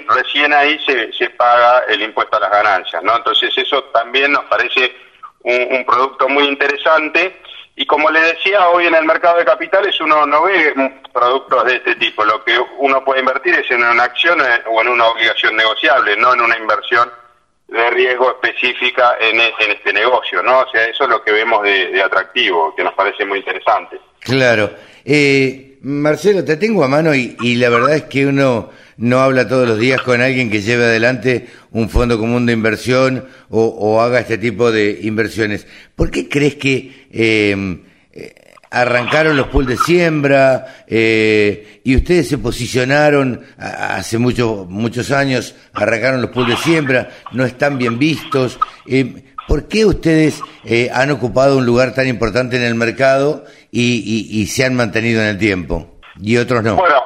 [0.09, 3.15] recién ahí se, se paga el impuesto a las ganancias, ¿no?
[3.15, 4.93] Entonces eso también nos parece
[5.43, 7.41] un, producto muy interesante.
[7.75, 10.73] Y como le decía, hoy en el mercado de capitales uno no ve
[11.13, 12.25] productos de este tipo.
[12.25, 16.17] Lo que uno puede invertir es en una acción eh, o en una obligación negociable,
[16.17, 17.09] no en una inversión
[17.67, 20.59] de riesgo específica en, e, este negocio, ¿no?
[20.59, 23.99] O sea, eso es lo que vemos de, atractivo, que nos parece muy interesante.
[24.21, 24.71] Claro.
[25.05, 29.47] Eh, Marcelo, te tengo a mano y, y la verdad es que uno no habla
[29.47, 34.19] todos los días con alguien que lleve adelante un fondo común de inversión o, haga
[34.19, 35.67] este tipo de inversiones.
[35.95, 38.33] ¿Por qué crees que em, eh,
[38.71, 46.21] arrancaron los pools de siembra eh, y ustedes se posicionaron hace muchos muchos años, arrancaron
[46.21, 48.59] los pools de siembra, no están bien vistos?
[48.87, 50.41] Eh, ¿Por qué ustedes
[50.91, 55.37] han ocupado un lugar tan importante en el mercado y, se han mantenido en el
[55.37, 56.75] tiempo y otros no?
[56.75, 57.03] Bueno,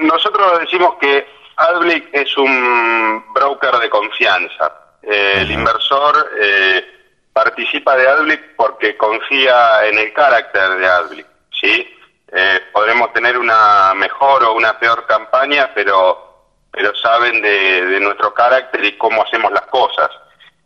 [0.00, 1.26] nosotros decimos que
[1.56, 4.72] Adblick es un broker de confianza.
[5.02, 6.84] Eh, el inversor eh,
[7.32, 11.26] participa de Adblick porque confía en el carácter de Adblick.
[11.60, 11.88] ¿sí?
[12.32, 18.84] Eh, podremos tener una mejor o una peor campaña, pero, pero saben de, nuestro carácter
[18.84, 20.10] y cómo hacemos las cosas.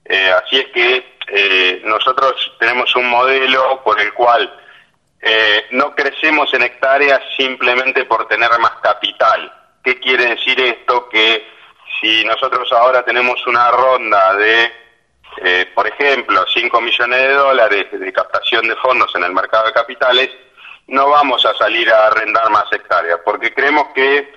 [0.09, 4.53] Así es que nosotros tenemos un modelo por el cual
[5.73, 9.53] no crecemos en hectáreas simplemente por tener más capital.
[9.83, 11.09] ¿Qué quiere decir esto?
[11.09, 11.47] Que
[12.01, 14.73] si nosotros ahora tenemos una ronda de,
[15.43, 19.73] eh, por ejemplo, 5 millones de dólares de captación de fondos en el mercado de
[19.73, 20.31] capitales,
[20.89, 24.33] no vamos a salir a arrendar más hectáreas, porque creemos que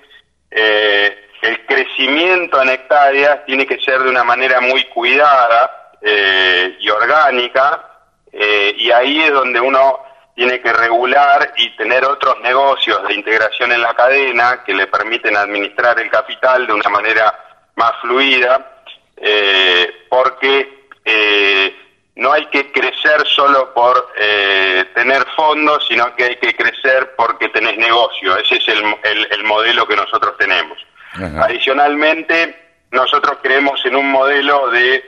[0.50, 6.88] eh, el crecimiento en hectáreas tiene que ser de una manera muy cuidada eh, y
[6.88, 7.88] orgánica,
[8.32, 10.00] y ahí es donde uno
[10.34, 15.36] tiene que regular y tener otros negocios de integración en la cadena que le permiten
[15.36, 17.38] administrar el capital de una manera
[17.76, 18.84] más fluida,
[19.16, 21.76] eh, porque eh,
[22.16, 27.48] no hay que crecer solo por eh, tener fondos, sino que hay que crecer porque
[27.50, 28.36] tenés negocio.
[28.36, 30.78] Ese es el, modelo que nosotros tenemos.
[31.14, 32.56] Adicionalmente,
[32.90, 35.04] nosotros creemos en un modelo de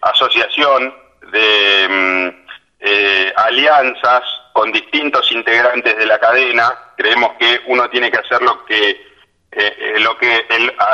[0.00, 0.94] asociación,
[1.30, 1.88] de...
[1.88, 2.42] Mm,
[2.84, 6.76] eh, alianzas con distintos integrantes de la cadena.
[6.96, 8.98] Creemos que uno tiene que hacer lo que, eh,
[9.52, 10.44] eh, lo que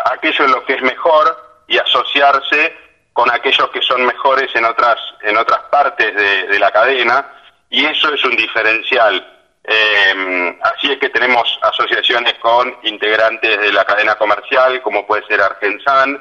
[0.04, 2.76] aquello en lo que es mejor y asociarse
[3.14, 7.26] con aquellos que son mejores en otras, en otras partes de, la cadena.
[7.70, 9.37] Y eso es un diferencial
[9.70, 15.42] Eh, así es que tenemos asociaciones con integrantes de la cadena comercial, como puede ser
[15.42, 16.18] Argensan,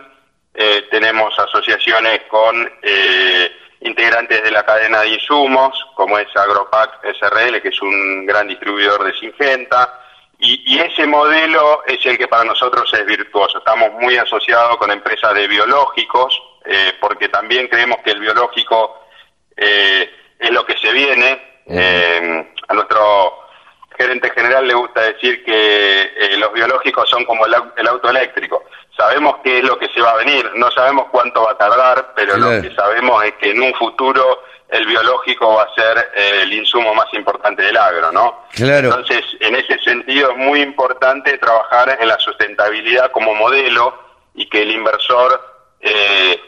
[0.54, 7.62] eh, tenemos asociaciones con eh, integrantes de la cadena de insumos, como es Agropac SRL,
[7.62, 10.02] que es un gran distribuidor de Singenta,
[10.40, 13.58] y, y, ese modelo es el que para nosotros es virtuoso.
[13.58, 19.08] Estamos muy asociados con empresas de biológicos, eh, porque también creemos que el biológico
[19.56, 21.62] eh, es lo que se viene.
[21.66, 23.48] Eh, a nuestro
[23.98, 28.64] gerente general le gusta decir que eh, los biológicos son como el, el, auto eléctrico.
[28.96, 32.14] Sabemos qué es lo que se va a venir, no sabemos cuánto va a tardar,
[32.16, 36.40] pero lo que sabemos es que en un futuro el biológico va a ser eh,
[36.44, 38.44] el insumo más importante del agro, ¿no?
[38.54, 38.90] Claro.
[38.90, 43.98] Entonces, en ese sentido es muy importante trabajar en la sustentabilidad como modelo
[44.36, 45.42] y que el inversor
[45.80, 46.40] eh,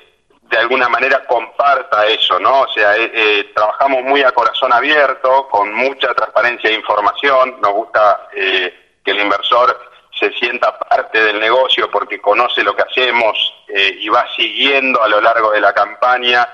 [0.49, 2.61] de alguna manera comparta eso, ¿no?
[2.61, 7.73] O sea, eh, eh, trabajamos muy a corazón abierto, con mucha transparencia de información, nos
[7.73, 8.73] gusta eh,
[9.03, 9.79] que el inversor
[10.19, 13.37] se sienta parte del negocio porque conoce lo que hacemos
[13.67, 16.47] eh, y va siguiendo a lo largo de la campaña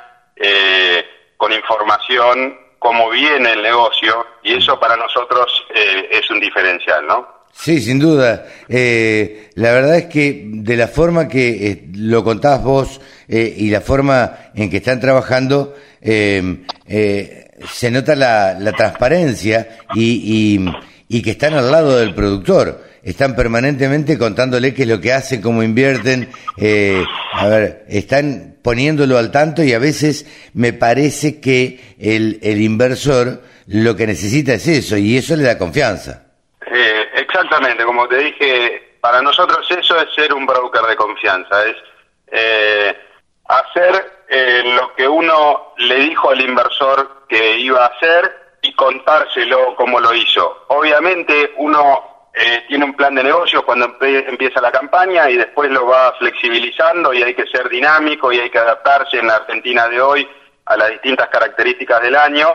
[1.37, 7.35] con información cómo viene el negocio y eso para nosotros es un diferencial, ¿no?
[7.57, 8.45] Sí, sin duda.
[8.67, 13.69] Eh, la verdad es que de la forma que eh, lo contás vos eh, y
[13.69, 21.21] la forma en que están trabajando, em, se nota la, la transparencia y, y, y,
[21.21, 22.83] que están al lado del productor.
[23.03, 26.29] Están permanentemente contándole qué es lo que hacen, cómo invierten.
[27.33, 33.43] a ver, están poniéndolo al tanto y a veces me parece que el, el inversor
[33.67, 36.25] lo que necesita es eso y eso le da confianza.
[37.35, 41.75] Exactamente, como te dije, para nosotros eso es ser un broker de confianza, es
[42.31, 42.97] eh,
[43.47, 49.75] hacer eh, lo que uno le dijo al inversor que iba a hacer y contárselo
[49.75, 50.65] como lo hizo.
[50.69, 55.85] Obviamente uno eh, tiene un plan de negocio cuando empieza la campaña y después lo
[55.85, 60.01] va flexibilizando y hay que ser dinámico y hay que adaptarse en la Argentina de
[60.01, 60.27] hoy
[60.65, 62.47] a las distintas características del año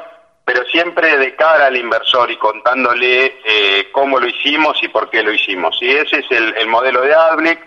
[0.53, 5.23] pero siempre de cara al inversor y contándole eh, cómo lo hicimos y por qué
[5.23, 5.79] lo hicimos.
[5.81, 7.61] Y ese es el, el modelo de Adblick.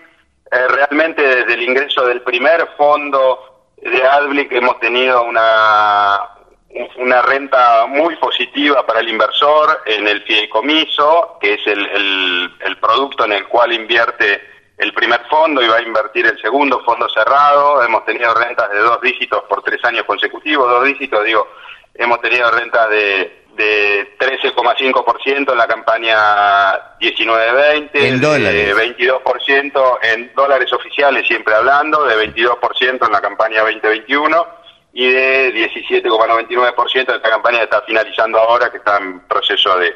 [0.50, 6.20] Eh, realmente desde el ingreso del primer fondo de Adblick hemos tenido una,
[6.96, 12.76] una renta muy positiva para el inversor en el fideicomiso, que es el, el, el
[12.78, 14.42] producto en el cual invierte
[14.78, 17.82] el primer fondo y va a invertir el segundo fondo cerrado.
[17.82, 21.48] Hemos tenido rentas de dos dígitos por tres años consecutivos, dos dígitos, digo,
[21.94, 31.26] hemos tenido rentas de, de 13,5% en la campaña 19-20, de 22% en dólares oficiales,
[31.26, 34.46] siempre hablando, de 22% en la campaña 2021
[34.92, 39.94] y de 17,99% en esta campaña que está finalizando ahora, que está en proceso de,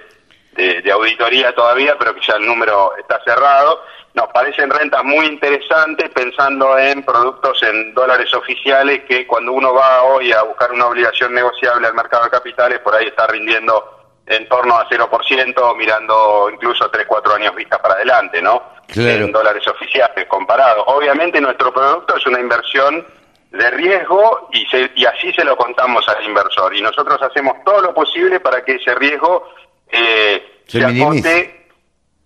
[0.58, 3.80] de, de auditoría todavía, pero que ya el número está cerrado
[4.18, 10.02] nos parecen rentas muy interesantes pensando en productos en dólares oficiales que cuando uno va
[10.02, 13.96] hoy a buscar una obligación negociable al mercado de capitales, por ahí está rindiendo
[14.26, 18.60] en torno a 0%, mirando incluso 3, 4 años vista para adelante, ¿no?
[18.88, 19.26] Claro.
[19.26, 20.84] En dólares oficiales comparados.
[20.88, 23.06] Obviamente nuestro producto es una inversión
[23.52, 26.74] de riesgo y, se, y así se lo contamos al inversor.
[26.74, 29.48] Y nosotros hacemos todo lo posible para que ese riesgo
[29.90, 31.58] eh, se, se acote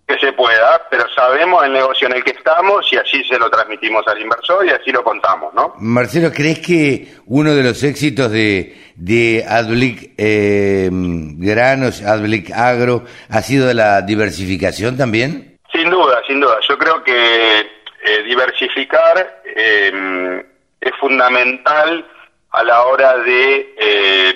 [0.07, 3.49] que se pueda, pero sabemos el negocio en el que estamos y así se lo
[3.49, 5.75] transmitimos al inversor y así lo contamos, ¿no?
[5.79, 13.41] Marcelo, ¿crees que uno de los éxitos de, de Adblick eh, Granos, Adblick Agro, ha
[13.41, 15.57] sido la diversificación también?
[15.71, 16.59] Sin duda, sin duda.
[16.67, 20.45] Yo creo que eh, diversificar eh,
[20.81, 22.05] es fundamental
[22.51, 24.33] a la hora de, eh,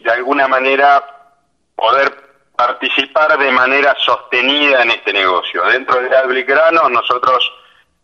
[0.00, 1.02] de alguna manera,
[1.74, 2.27] poder
[2.58, 5.62] participar de manera sostenida en este negocio.
[5.66, 7.48] Dentro de Albligrano nosotros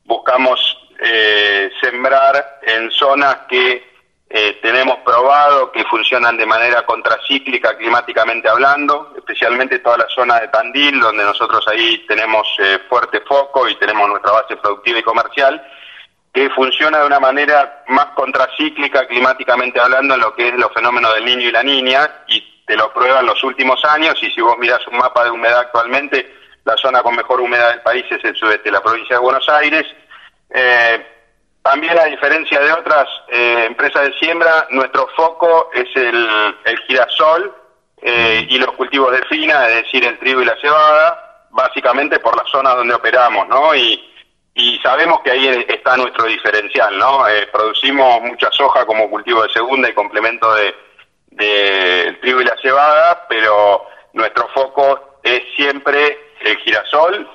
[0.04, 3.94] buscamos eh, sembrar en zonas que
[4.30, 10.46] eh, tenemos probado que funcionan de manera contracíclica climáticamente hablando, especialmente toda la zona de
[10.48, 15.66] Tandil, donde nosotros ahí tenemos eh, fuerte foco y tenemos nuestra base productiva y comercial,
[16.32, 21.12] que funciona de una manera más contracíclica climáticamente hablando en lo que es los fenómenos
[21.16, 24.56] del niño y la niña, y te lo prueban los últimos años y si vos
[24.58, 26.34] mirás un mapa de humedad actualmente,
[26.64, 29.86] la zona con mejor humedad del país es el sudeste, la provincia de Buenos Aires.
[30.50, 31.06] Eh,
[31.62, 37.54] también a diferencia de otras eh, empresas de siembra, nuestro foco es el, el girasol
[38.02, 42.36] eh, y los cultivos de fina, es decir, el trigo y la cebada, básicamente por
[42.36, 43.74] la zona donde operamos, ¿no?
[43.74, 44.12] Y,
[44.54, 47.26] y sabemos que ahí está nuestro diferencial, ¿no?
[47.28, 50.74] Eh, producimos mucha soja como cultivo de segunda y complemento de,
[51.34, 57.28] del trigo y la cebada, pero nuestro foco es siempre el girasol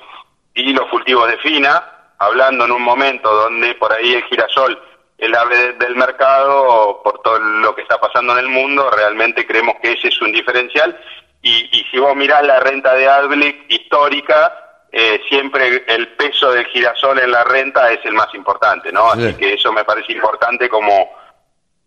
[0.54, 4.80] y los cultivos de fina, hablando en un momento donde por ahí el girasol
[5.18, 9.76] el ave del mercado por todo lo que está pasando en el mundo, realmente creemos
[9.82, 10.98] que ese es un diferencial
[11.42, 16.66] y, y si vos mirás la renta de Adblick histórica, eh, siempre el peso del
[16.66, 19.10] girasol en la renta es el más importante, ¿no?
[19.10, 21.10] Así que eso me parece importante como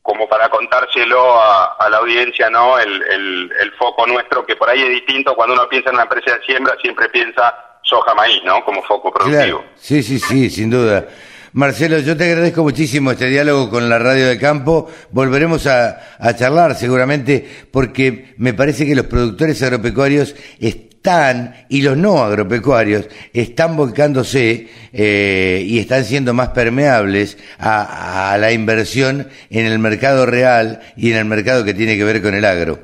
[0.03, 2.77] como para contárselo a, a la audiencia, ¿no?
[2.77, 6.03] El, el, el, foco nuestro, que por ahí es distinto, cuando uno piensa en una
[6.03, 8.63] empresa de siembra, siempre piensa soja-maíz, ¿no?
[8.65, 9.63] Como foco productivo.
[9.75, 11.07] Sí, sí, sí, sin duda.
[11.53, 14.89] Marcelo, yo te agradezco muchísimo este diálogo con la Radio de Campo.
[15.11, 15.99] Volveremos a,
[16.35, 20.92] charlar seguramente porque me parece que los productores agropecuarios están,
[21.69, 29.29] y los no agropecuarios, están volcándose eh, y están siendo más permeables a, la inversión
[29.49, 32.79] en el mercado real y en el mercado que tiene que ver con el agro.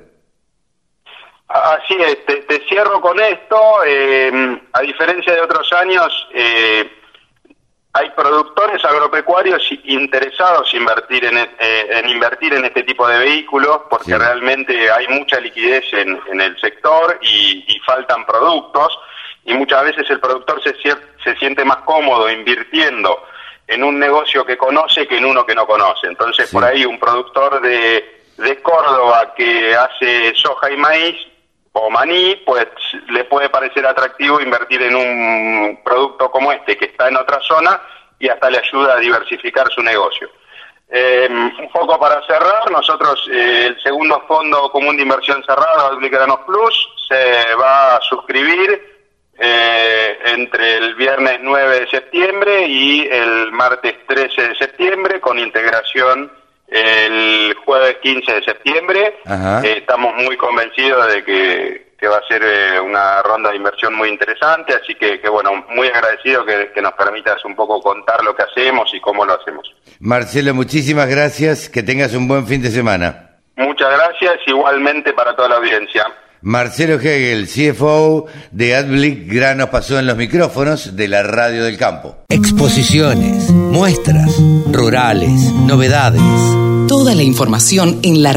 [1.47, 3.57] Así es, te, cierro con esto.
[3.87, 6.91] Eh, a diferencia de otros años, eh,
[7.93, 14.17] hay productores agropecuarios interesados invertir en, eh, en, invertir en este tipo de vehículos porque
[14.17, 18.97] realmente hay mucha liquidez en, en el sector y, y, faltan productos
[19.43, 20.75] y muchas veces el productor se,
[21.23, 23.23] se siente más cómodo invirtiendo
[23.65, 26.07] en un negocio que conoce que en uno que no conoce.
[26.07, 31.28] Entonces por ahí un productor de, de Córdoba que hace soja y maíz
[31.81, 32.67] o maní, pues
[33.09, 37.81] le puede parecer atractivo invertir en un producto como este que está en otra zona
[38.19, 40.29] y hasta le ayuda a diversificar su negocio.
[40.91, 46.39] Eh, un poco para cerrar, nosotros eh, el segundo fondo común de inversión cerrado, Granos
[46.47, 48.99] Plus, se va a suscribir
[49.37, 56.31] eh, entre el viernes 9 de septiembre y el martes 13 de septiembre con integración
[56.71, 59.15] el jueves 15 de septiembre.
[59.25, 64.09] Eh, estamos muy convencidos de que, va a ser eh, una ronda de inversión muy
[64.09, 68.43] interesante, así que, bueno, muy agradecido que, que, nos permitas un poco contar lo que
[68.43, 69.73] hacemos y cómo lo hacemos.
[69.99, 73.29] Marcelo, muchísimas gracias, que tengas un buen fin de semana.
[73.55, 76.05] Muchas gracias, igualmente para toda la audiencia.
[76.41, 82.15] Marcelo Hegel, CFO de AdBlick Granos, pasó en los micrófonos de la Radio del Campo.
[82.29, 84.33] Exposiciones, muestras,
[84.71, 86.21] rurales, novedades.
[86.87, 88.31] Toda la información en la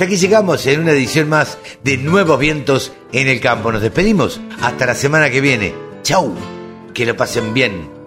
[0.00, 3.70] hasta aquí llegamos en una edición más de Nuevos Vientos en el Campo.
[3.70, 5.74] Nos despedimos hasta la semana que viene.
[6.02, 6.34] Chau,
[6.94, 7.99] que lo pasen bien.